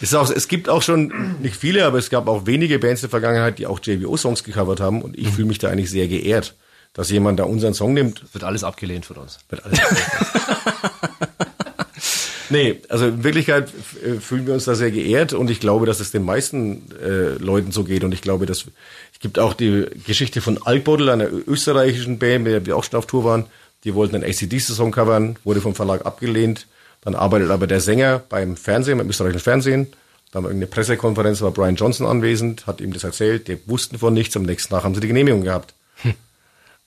ist 0.02 0.14
auch, 0.14 0.30
es 0.30 0.48
gibt 0.48 0.68
auch 0.70 0.80
schon 0.82 1.36
nicht 1.42 1.56
viele, 1.56 1.84
aber 1.84 1.98
es 1.98 2.08
gab 2.08 2.26
auch 2.28 2.46
wenige 2.46 2.78
Bands 2.78 3.02
in 3.02 3.06
der 3.08 3.10
Vergangenheit, 3.10 3.58
die 3.58 3.66
auch 3.66 3.80
JBO-Songs 3.82 4.44
gecovert 4.44 4.80
haben 4.80 5.02
und 5.02 5.18
ich 5.18 5.28
fühle 5.28 5.48
mich 5.48 5.58
da 5.58 5.68
eigentlich 5.68 5.90
sehr 5.90 6.08
geehrt, 6.08 6.54
dass 6.92 7.10
jemand 7.10 7.38
da 7.38 7.44
unseren 7.44 7.74
Song 7.74 7.94
nimmt. 7.94 8.34
Wird 8.34 8.44
alles 8.44 8.64
abgelehnt 8.64 9.06
von 9.06 9.16
uns. 9.16 9.38
Wird 9.48 9.64
alles 9.64 9.78
Nee, 12.50 12.80
also 12.88 13.06
in 13.06 13.22
Wirklichkeit 13.22 13.70
äh, 14.04 14.14
fühlen 14.14 14.44
wir 14.44 14.54
uns 14.54 14.64
da 14.64 14.74
sehr 14.74 14.90
geehrt 14.90 15.32
und 15.32 15.50
ich 15.50 15.60
glaube, 15.60 15.86
dass 15.86 16.00
es 16.00 16.10
den 16.10 16.24
meisten 16.24 16.90
äh, 17.00 17.34
Leuten 17.38 17.70
so 17.70 17.84
geht 17.84 18.02
und 18.02 18.12
ich 18.12 18.22
glaube, 18.22 18.44
dass 18.44 18.66
es 19.12 19.20
gibt 19.20 19.38
auch 19.38 19.54
die 19.54 19.86
Geschichte 20.04 20.40
von 20.40 20.60
Alkbottle, 20.60 21.12
einer 21.12 21.28
österreichischen 21.30 22.18
Band, 22.18 22.44
mit 22.44 22.52
der 22.52 22.66
wir 22.66 22.76
auch 22.76 22.82
schon 22.82 22.98
auf 22.98 23.06
Tour 23.06 23.24
waren. 23.24 23.46
Die 23.84 23.94
wollten 23.94 24.16
einen 24.16 24.24
ACDC-Song 24.24 24.90
covern, 24.90 25.36
wurde 25.44 25.60
vom 25.60 25.76
Verlag 25.76 26.04
abgelehnt. 26.04 26.66
Dann 27.02 27.14
arbeitet 27.14 27.50
aber 27.50 27.68
der 27.68 27.80
Sänger 27.80 28.20
beim 28.28 28.56
Fernsehen, 28.56 28.98
beim 28.98 29.08
österreichischen 29.08 29.40
Fernsehen. 29.40 29.86
Da 30.32 30.36
haben 30.36 30.44
wir 30.44 30.48
irgendeine 30.50 30.70
Pressekonferenz, 30.70 31.40
war 31.42 31.52
Brian 31.52 31.76
Johnson 31.76 32.06
anwesend, 32.06 32.66
hat 32.66 32.80
ihm 32.80 32.92
das 32.92 33.04
erzählt, 33.04 33.46
die 33.46 33.58
wussten 33.66 33.98
von 33.98 34.12
nichts, 34.12 34.36
am 34.36 34.42
nächsten 34.42 34.70
Tag 34.70 34.82
haben 34.82 34.94
sie 34.94 35.00
die 35.00 35.08
Genehmigung 35.08 35.42
gehabt. 35.42 35.74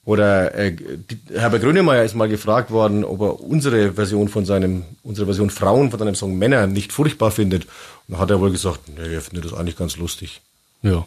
Oder 0.06 0.54
äh, 0.54 0.76
die, 0.76 1.20
Herbert 1.34 1.62
Grönemeyer 1.62 2.04
ist 2.04 2.16
mal 2.16 2.28
gefragt 2.28 2.72
worden, 2.72 3.06
ob 3.06 3.22
er 3.22 3.40
unsere 3.42 3.94
Version 3.94 4.28
von 4.28 4.46
seinem, 4.46 4.84
unsere 5.02 5.26
Version 5.26 5.50
Frauen 5.50 5.92
von 5.92 6.00
seinem 6.00 6.16
Song 6.16 6.38
Männer 6.38 6.68
nicht 6.68 6.92
furchtbar 6.92 7.32
findet. 7.32 7.64
Und 7.64 8.14
dann 8.14 8.20
hat 8.20 8.30
er 8.30 8.42
wohl 8.42 8.52
gesagt, 8.52 8.82
nee, 8.90 9.14
er 9.14 9.22
findet 9.22 9.46
das 9.46 9.54
eigentlich 9.54 9.78
ganz 9.78 9.98
lustig. 9.98 10.42
ja. 10.82 11.06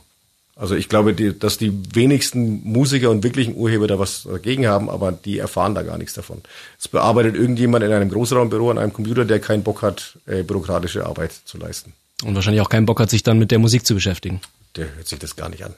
Also 0.59 0.75
ich 0.75 0.89
glaube, 0.89 1.13
die, 1.13 1.39
dass 1.39 1.59
die 1.59 1.71
wenigsten 1.95 2.63
Musiker 2.65 3.11
und 3.11 3.23
wirklichen 3.23 3.55
Urheber 3.55 3.87
da 3.87 3.99
was 3.99 4.23
dagegen 4.23 4.67
haben, 4.67 4.89
aber 4.89 5.13
die 5.13 5.39
erfahren 5.39 5.75
da 5.75 5.83
gar 5.83 5.99
nichts 5.99 6.15
davon. 6.15 6.41
Es 6.79 6.89
bearbeitet 6.89 7.35
irgendjemand 7.35 7.85
in 7.85 7.93
einem 7.93 8.09
Großraumbüro 8.09 8.71
an 8.71 8.79
einem 8.79 8.95
Computer, 8.95 9.27
der 9.27 9.39
keinen 9.39 9.63
Bock 9.63 9.83
hat, 9.83 10.17
äh, 10.25 10.43
bürokratische 10.43 11.05
Arbeit 11.05 11.33
zu 11.45 11.59
leisten. 11.59 11.93
Und 12.25 12.35
wahrscheinlich 12.35 12.63
auch 12.63 12.71
keinen 12.71 12.87
Bock 12.87 13.01
hat, 13.01 13.11
sich 13.11 13.23
dann 13.23 13.39
mit 13.39 13.51
der 13.51 13.59
Musik 13.59 13.87
zu 13.87 13.93
beschäftigen. 13.93 14.41
Der 14.77 14.95
hört 14.97 15.07
sich 15.07 15.19
das 15.19 15.37
gar 15.37 15.51
nicht 15.51 15.63
an. 15.63 15.75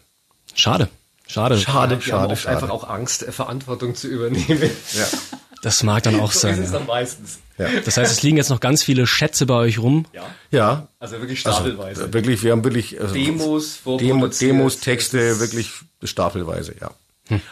Schade. 0.54 0.88
Schade. 1.28 1.56
Schade, 1.58 1.94
haben 1.96 2.02
schade, 2.02 2.36
schade. 2.36 2.56
einfach 2.56 2.70
auch 2.70 2.88
Angst, 2.88 3.22
äh, 3.22 3.30
Verantwortung 3.32 3.94
zu 3.94 4.08
übernehmen. 4.08 4.70
Ja. 4.94 5.04
Das 5.60 5.82
mag 5.82 6.04
dann 6.04 6.20
auch 6.20 6.30
So 6.30 6.46
ist 6.46 6.54
sein. 6.54 6.62
es 6.62 6.70
Ja. 6.70 6.78
dann 6.78 6.86
meistens. 6.86 7.40
Ja. 7.58 7.66
Das 7.84 7.96
heißt, 7.96 8.12
es 8.12 8.22
liegen 8.22 8.36
jetzt 8.36 8.48
noch 8.48 8.60
ganz 8.60 8.84
viele 8.84 9.08
Schätze 9.08 9.44
bei 9.44 9.54
euch 9.54 9.80
rum. 9.80 10.06
Ja. 10.12 10.22
ja. 10.52 10.86
Also 11.00 11.18
wirklich 11.18 11.44
Also, 11.44 11.58
stapelweise. 11.58 12.04
äh, 12.04 12.12
wirklich, 12.12 12.44
wir 12.44 12.52
haben 12.52 12.62
wirklich 12.62 13.00
also, 13.00 13.12
Demos 13.12 13.80
Demo. 13.84 14.28
Demos, 14.28 14.78
Texte, 14.78 15.40
wirklich 15.40 15.72
stapelweise, 16.04 16.76
ja. 16.80 16.92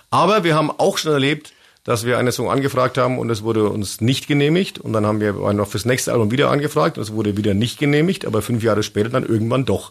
Aber 0.09 0.45
wir 0.45 0.55
haben 0.55 0.71
auch 0.71 0.99
schon 0.99 1.11
erlebt, 1.13 1.53
dass 1.83 2.07
wir 2.07 2.17
einen 2.19 2.31
Song 2.31 2.49
angefragt 2.49 2.97
haben 2.97 3.19
und 3.19 3.29
es 3.29 3.43
wurde 3.43 3.69
uns 3.71 4.01
nicht 4.01 4.29
genehmigt. 4.29 4.79
Und 4.79 4.93
dann 4.93 5.05
haben 5.05 5.19
wir 5.21 5.33
noch 5.53 5.67
fürs 5.67 5.85
nächste 5.85 6.13
Album 6.13 6.31
wieder 6.31 6.49
angefragt 6.51 6.99
und 6.99 7.03
es 7.03 7.13
wurde 7.13 7.37
wieder 7.37 7.55
nicht 7.55 7.77
genehmigt, 7.81 8.25
aber 8.25 8.41
fünf 8.41 8.63
Jahre 8.63 8.85
später 8.85 9.09
dann 9.09 9.27
irgendwann 9.27 9.65
doch. 9.65 9.91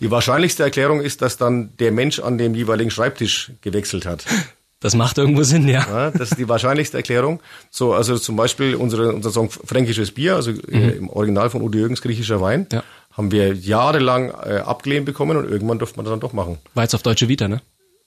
Die 0.00 0.10
wahrscheinlichste 0.10 0.62
Erklärung 0.62 1.00
ist, 1.00 1.22
dass 1.22 1.36
dann 1.36 1.76
der 1.78 1.92
Mensch 1.92 2.20
an 2.20 2.38
dem 2.38 2.54
jeweiligen 2.54 2.90
Schreibtisch 2.90 3.52
gewechselt 3.62 4.06
hat. 4.06 4.24
Das 4.80 4.94
macht 4.94 5.18
irgendwo 5.18 5.42
Sinn, 5.42 5.66
ja. 5.68 5.84
Ja, 5.88 6.10
das 6.12 6.30
ist 6.30 6.38
die 6.38 6.48
wahrscheinlichste 6.48 6.96
Erklärung. 6.98 7.40
So, 7.68 7.94
also 7.94 8.16
zum 8.16 8.36
Beispiel 8.36 8.76
unsere, 8.76 9.12
unser 9.12 9.30
Song 9.30 9.50
Fränkisches 9.50 10.12
Bier, 10.12 10.36
also 10.36 10.52
äh, 10.52 10.90
im 10.96 11.10
Original 11.10 11.50
von 11.50 11.62
Udo 11.62 11.78
Jürgens 11.78 12.00
griechischer 12.00 12.40
Wein, 12.40 12.68
Ja. 12.70 12.84
haben 13.12 13.32
wir 13.32 13.54
jahrelang 13.54 14.30
äh, 14.30 14.58
abgelehnt 14.64 15.04
bekommen 15.04 15.36
und 15.36 15.50
irgendwann 15.50 15.80
durfte 15.80 15.96
man 15.96 16.04
das 16.04 16.12
dann 16.12 16.20
doch 16.20 16.32
machen. 16.32 16.58
War 16.74 16.84
jetzt 16.84 16.94
auf 16.94 17.02
Deutsche 17.02 17.26
Vita, 17.28 17.48
ne? 17.48 17.60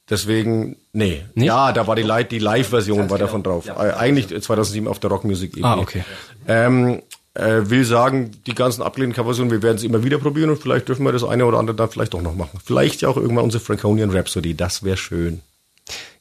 Deswegen, 0.09 0.77
nee. 0.93 1.23
Nicht? 1.35 1.47
Ja, 1.47 1.71
da 1.73 1.87
war 1.87 1.95
die, 1.97 2.01
Live- 2.03 2.29
die 2.29 2.39
Live-Version 2.39 3.09
war 3.09 3.17
davon 3.17 3.43
drauf. 3.43 3.65
Ja. 3.65 3.83
Äh, 3.89 3.93
Eigentlich 3.93 4.27
2007 4.27 4.87
auf 4.87 4.99
der 4.99 5.09
Rockmusik 5.09 5.57
EP. 5.57 5.63
Ah, 5.65 5.77
okay. 5.77 6.03
Ähm, 6.47 7.01
äh, 7.33 7.69
will 7.69 7.85
sagen, 7.85 8.31
die 8.45 8.53
ganzen 8.55 8.81
abgelehnten 8.81 9.15
Coverversionen, 9.15 9.51
wir 9.51 9.61
werden 9.61 9.77
es 9.77 9.83
immer 9.83 10.03
wieder 10.03 10.17
probieren 10.17 10.49
und 10.49 10.61
vielleicht 10.61 10.87
dürfen 10.89 11.03
wir 11.05 11.11
das 11.11 11.23
eine 11.23 11.45
oder 11.45 11.59
andere 11.59 11.75
dann 11.75 11.89
vielleicht 11.89 12.13
doch 12.13 12.21
noch 12.21 12.35
machen. 12.35 12.59
Vielleicht 12.63 13.01
ja 13.01 13.09
auch 13.09 13.17
irgendwann 13.17 13.45
unsere 13.45 13.63
Franconian 13.63 14.09
Rhapsody, 14.09 14.55
das 14.55 14.83
wäre 14.83 14.97
schön. 14.97 15.41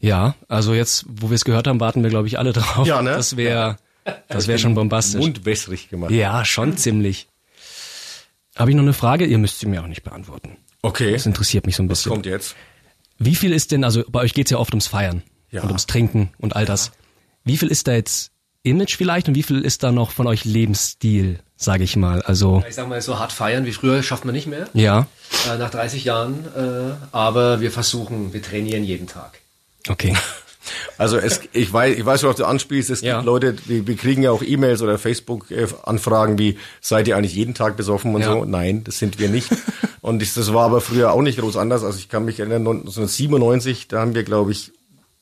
Ja, 0.00 0.34
also 0.48 0.72
jetzt, 0.74 1.04
wo 1.08 1.30
wir 1.30 1.34
es 1.34 1.44
gehört 1.44 1.66
haben, 1.66 1.80
warten 1.80 2.02
wir, 2.02 2.10
glaube 2.10 2.28
ich, 2.28 2.38
alle 2.38 2.52
drauf. 2.52 2.86
Ja, 2.86 3.02
ne? 3.02 3.10
Das 3.10 3.36
wäre 3.36 3.76
das 4.28 4.48
wäre 4.48 4.58
schon 4.58 4.74
bombastisch. 4.74 5.20
Mund 5.20 5.44
wässrig 5.44 5.88
gemacht. 5.90 6.10
Ja, 6.10 6.44
schon 6.44 6.76
ziemlich. 6.76 7.28
Habe 8.56 8.70
ich 8.70 8.76
noch 8.76 8.82
eine 8.82 8.92
Frage? 8.92 9.26
Ihr 9.26 9.38
müsst 9.38 9.58
sie 9.60 9.66
mir 9.66 9.82
auch 9.82 9.86
nicht 9.86 10.02
beantworten. 10.02 10.56
Okay, 10.82 11.12
Das 11.12 11.26
interessiert 11.26 11.66
mich 11.66 11.76
so 11.76 11.82
ein 11.82 11.88
was 11.90 11.98
bisschen. 11.98 12.12
kommt 12.12 12.26
jetzt? 12.26 12.56
Wie 13.18 13.34
viel 13.34 13.52
ist 13.52 13.70
denn, 13.72 13.84
also 13.84 14.02
bei 14.08 14.20
euch 14.20 14.32
geht's 14.34 14.50
ja 14.50 14.58
oft 14.58 14.72
ums 14.72 14.86
Feiern 14.86 15.22
Ja. 15.50 15.62
und 15.62 15.68
ums 15.68 15.86
Trinken 15.86 16.30
und 16.38 16.56
all 16.56 16.64
das. 16.64 16.90
Wie 17.44 17.56
viel 17.58 17.68
ist 17.68 17.86
da 17.86 17.92
jetzt 17.92 18.30
Image 18.62 18.96
vielleicht 18.96 19.28
und 19.28 19.34
wie 19.34 19.42
viel 19.42 19.62
ist 19.64 19.82
da 19.82 19.90
noch 19.92 20.10
von 20.10 20.26
euch 20.26 20.44
Lebensstil, 20.44 21.38
sage 21.56 21.84
ich 21.84 21.96
mal? 21.96 22.20
Also 22.22 22.62
Ich 22.68 22.74
sag 22.74 22.88
mal, 22.88 23.00
so 23.00 23.18
hart 23.18 23.32
feiern 23.32 23.64
wie 23.64 23.72
früher 23.72 24.02
schafft 24.02 24.24
man 24.24 24.34
nicht 24.34 24.46
mehr. 24.46 24.68
ja, 24.74 25.06
Äh, 25.50 25.56
nach 25.58 25.70
30 25.70 26.04
Jahren. 26.04 26.44
Äh, 26.56 26.94
aber 27.12 27.60
wir 27.60 27.70
versuchen, 27.70 28.32
wir 28.32 28.42
trainieren 28.42 28.84
jeden 28.84 29.06
Tag. 29.06 29.40
okay. 29.88 30.14
Also 30.98 31.16
es, 31.16 31.40
ich 31.54 31.72
weiß, 31.72 31.96
ich 31.96 32.04
weiß, 32.04 32.22
worauf 32.22 32.36
du 32.36 32.44
anspielst. 32.44 32.90
Es 32.90 33.00
Ja. 33.00 33.14
gibt 33.16 33.24
Leute, 33.26 33.54
die, 33.54 33.86
wir 33.86 33.96
kriegen 33.96 34.22
ja 34.22 34.30
auch 34.30 34.42
E-Mails 34.42 34.82
oder 34.82 34.98
Facebook-Anfragen 34.98 36.38
wie, 36.38 36.58
seid 36.82 37.08
ihr 37.08 37.16
eigentlich 37.16 37.34
jeden 37.34 37.54
Tag 37.54 37.78
besoffen 37.78 38.14
und 38.14 38.20
Ja. 38.20 38.32
so? 38.32 38.44
Nein, 38.44 38.84
das 38.84 38.98
sind 38.98 39.18
wir 39.18 39.30
nicht. 39.30 39.48
und 40.02 40.22
ich, 40.22 40.34
das 40.34 40.52
war 40.52 40.66
aber 40.66 40.82
früher 40.82 41.12
auch 41.12 41.22
nicht 41.22 41.38
groß 41.40 41.56
anders. 41.56 41.82
Also 41.82 41.98
ich 41.98 42.10
kann 42.10 42.26
mich 42.26 42.38
erinnern, 42.40 42.66
1997, 42.66 43.88
da 43.88 44.00
haben 44.00 44.14
wir, 44.14 44.22
glaube 44.22 44.52
ich, 44.52 44.70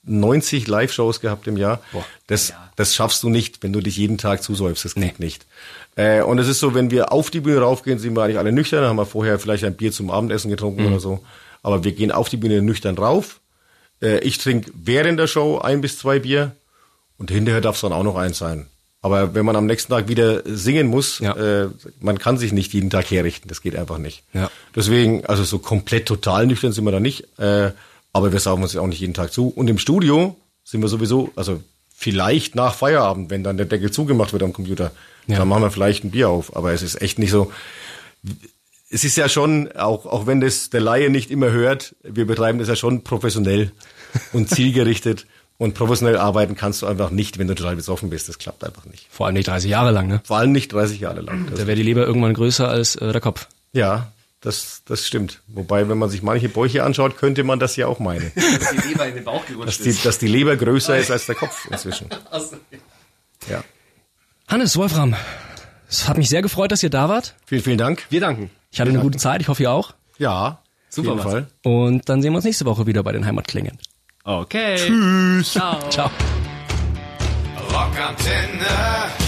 90 0.05 0.67
Live-Shows 0.69 1.21
gehabt 1.21 1.47
im 1.47 1.57
Jahr. 1.57 1.81
Das, 2.27 2.53
das 2.77 2.95
schaffst 2.95 3.23
du 3.23 3.29
nicht, 3.29 3.63
wenn 3.63 3.73
du 3.73 3.81
dich 3.81 3.97
jeden 3.97 4.19
Tag 4.19 4.43
zusäufst. 4.43 4.85
Das 4.85 4.95
geht 4.95 5.21
nicht. 5.21 5.47
Äh, 5.97 6.23
und 6.23 6.39
es 6.39 6.49
ist 6.49 6.61
so, 6.61 6.75
wenn 6.75 6.91
wir 6.91 7.13
auf 7.13 7.31
die 7.31 7.41
Bühne 7.41 7.59
raufgehen, 7.61 7.99
sind 7.99 8.15
wir 8.17 8.23
eigentlich 8.23 8.39
alle 8.39 8.53
nüchtern. 8.53 8.81
Dann 8.81 8.91
haben 8.91 8.97
wir 8.97 9.07
vorher 9.07 9.39
vielleicht 9.39 9.65
ein 9.65 9.75
Bier 9.75 9.93
zum 9.93 10.11
Abendessen 10.11 10.51
getrunken 10.51 10.87
oder 10.87 11.01
so. 11.01 11.25
Aber 11.63 11.85
wir 11.85 11.93
gehen 11.93 12.13
auf 12.13 12.29
die 12.29 12.37
Bühne 12.37 12.63
nüchtern 12.63 12.97
rauf. 12.97 13.41
Äh, 14.01 14.21
ich 14.21 14.39
trinke 14.39 14.71
während 14.75 15.19
der 15.19 15.27
Show 15.27 15.59
ein 15.59 15.81
bis 15.81 15.99
zwei 15.99 16.21
Bier 16.21 16.53
und 17.19 17.31
hinterher 17.31 17.61
darf 17.61 17.75
es 17.75 17.81
dann 17.83 17.93
auch 17.93 18.05
noch 18.05 18.17
eins 18.17 18.39
sein. 18.39 18.67
Aber 19.01 19.35
wenn 19.35 19.45
man 19.45 19.55
am 19.57 19.67
nächsten 19.67 19.93
Tag 19.93 20.09
wieder 20.09 20.43
singen 20.45 20.87
muss, 20.89 21.19
Ja. 21.21 21.37
äh, 21.37 21.69
man 22.01 22.19
kann 22.19 22.37
sich 22.39 22.53
nicht 22.53 22.73
jeden 22.73 22.91
Tag 22.91 23.11
herrichten. 23.11 23.49
Das 23.49 23.61
geht 23.63 23.77
einfach 23.77 23.99
nicht. 23.99 24.23
Ja. 24.33 24.51
Deswegen, 24.75 25.25
also 25.27 25.45
so 25.45 25.59
komplett 25.61 26.07
total 26.07 26.47
nüchtern 26.47 26.73
sind 26.73 26.85
wir 26.85 26.91
da 26.93 27.01
nicht. 27.01 27.27
Äh, 27.39 27.73
aber 28.13 28.33
wir 28.33 28.41
saugen 28.41 28.63
uns 28.63 28.77
auch 28.77 28.87
nicht 28.87 29.01
jeden 29.01 29.15
Tag 29.15 29.33
zu. 29.33 29.49
Und 29.49 29.69
im 29.69 29.79
Studio 29.79 30.37
sind 30.65 30.81
wir 30.83 30.89
sowieso, 30.89 31.31
also 31.37 31.63
vielleicht 31.97 32.55
nach 32.55 32.75
Feierabend, 32.75 33.31
wenn 33.31 33.43
dann 33.45 33.57
der 33.57 33.67
Deckel 33.67 33.91
zugemacht 33.91 34.33
wird 34.33 34.43
am 34.43 34.53
Computer, 34.53 34.93
Ja. 35.27 35.39
dann 35.39 35.49
machen 35.49 35.63
wir 35.63 35.71
vielleicht 35.71 36.05
ein 36.05 36.11
Bier 36.11 36.29
auf. 36.29 36.55
Aber 36.57 36.73
es 36.73 36.83
ist 36.83 37.01
echt 37.03 37.19
nicht 37.19 37.31
so. 37.31 37.51
Es 38.91 39.05
ist 39.05 39.17
ja 39.17 39.29
schon, 39.29 39.71
auch, 39.73 40.07
auch 40.07 40.27
wenn 40.27 40.41
das 40.41 40.71
der 40.71 40.81
Laie 40.81 41.11
nicht 41.11 41.31
immer 41.31 41.51
hört, 41.51 41.95
wir 42.03 42.27
betreiben 42.27 42.59
das 42.59 42.69
ja 42.69 42.77
schon 42.77 43.05
professionell 43.05 43.73
und 44.33 44.49
zielgerichtet. 44.55 45.27
Und 45.59 45.75
professionell 45.75 46.17
arbeiten 46.17 46.55
kannst 46.55 46.83
du 46.83 46.87
einfach 46.87 47.11
nicht, 47.11 47.37
wenn 47.39 47.49
du 47.49 47.55
total 47.57 47.75
besoffen 47.75 48.11
bist. 48.11 48.29
Das 48.29 48.39
klappt 48.39 48.63
einfach 48.63 48.85
nicht. 48.87 49.07
Vor 49.11 49.27
allem 49.27 49.35
nicht 49.35 49.49
30 49.49 49.69
Jahre 49.69 49.91
lang, 49.91 50.07
ne? 50.07 50.21
Vor 50.25 50.37
allem 50.39 50.53
nicht 50.53 50.73
30 50.73 51.01
Jahre 51.01 51.21
lang. 51.21 51.47
Das, 51.51 51.59
Da 51.59 51.67
wäre 51.67 51.77
die 51.77 51.83
Leber 51.83 52.07
irgendwann 52.07 52.33
größer 52.33 52.69
als 52.69 52.95
äh, 52.97 53.11
der 53.13 53.21
Kopf. 53.21 53.49
ja, 53.73 54.13
das, 54.41 54.83
das 54.85 55.07
stimmt. 55.07 55.43
Wobei, 55.49 55.89
wenn 55.89 55.99
man 55.99 56.09
sich 56.11 56.23
manche 56.23 56.49
Bäuche 56.49 56.85
anschaut, 56.85 57.17
könnte 57.17 57.43
man 57.45 57.59
das 57.59 57.77
ja 57.77 57.87
auch 57.87 57.99
meinen. 57.99 58.31
Dass 58.37 58.71
die 58.71 58.89
Leber 58.89 59.07
in 59.09 59.15
den 59.17 59.25
Bauch 59.25 59.41
dass, 59.45 59.49
gerutscht 59.49 59.85
die, 59.85 60.03
dass 60.03 60.19
die 60.19 60.29
Leber 60.29 60.57
größer 60.57 60.97
ist 60.97 61.11
als 61.11 61.27
der 61.27 61.35
Kopf 61.35 61.69
inzwischen. 61.71 62.09
Ja. 63.49 63.63
Hannes, 64.49 64.77
Wolfram, 64.77 65.15
es 65.89 66.09
hat 66.09 66.19
mich 66.19 66.29
sehr 66.29 66.43
gefreut, 66.43 66.73
dass 66.73 66.83
ihr 66.83 66.91
da 66.91 67.09
wart. 67.09 67.37
Vielen, 67.47 67.63
vielen 67.63 67.79
Dank. 67.79 68.05
wir 68.11 68.21
danken. 68.21 68.51
Ich 68.73 68.81
hatte 68.81 68.91
eine 68.91 68.99
gute 68.99 69.17
Zeit, 69.17 69.41
ich 69.41 69.49
hoffe 69.49 69.63
ihr 69.63 69.71
auch. 69.71 69.95
Ja, 70.19 70.61
Super 70.91 71.13
auf. 71.13 71.23
Fall. 71.23 71.47
Und 71.63 72.09
dann 72.09 72.21
sehen 72.21 72.33
wir 72.33 72.37
uns 72.37 72.45
nächste 72.45 72.67
Woche 72.67 72.87
wieder 72.87 73.03
bei 73.05 73.13
den 73.13 73.25
Heimatklängen. 73.25 73.79
Okay. 74.25 74.77
Ciao. 75.43 76.11
Rockantenne. 77.73 79.28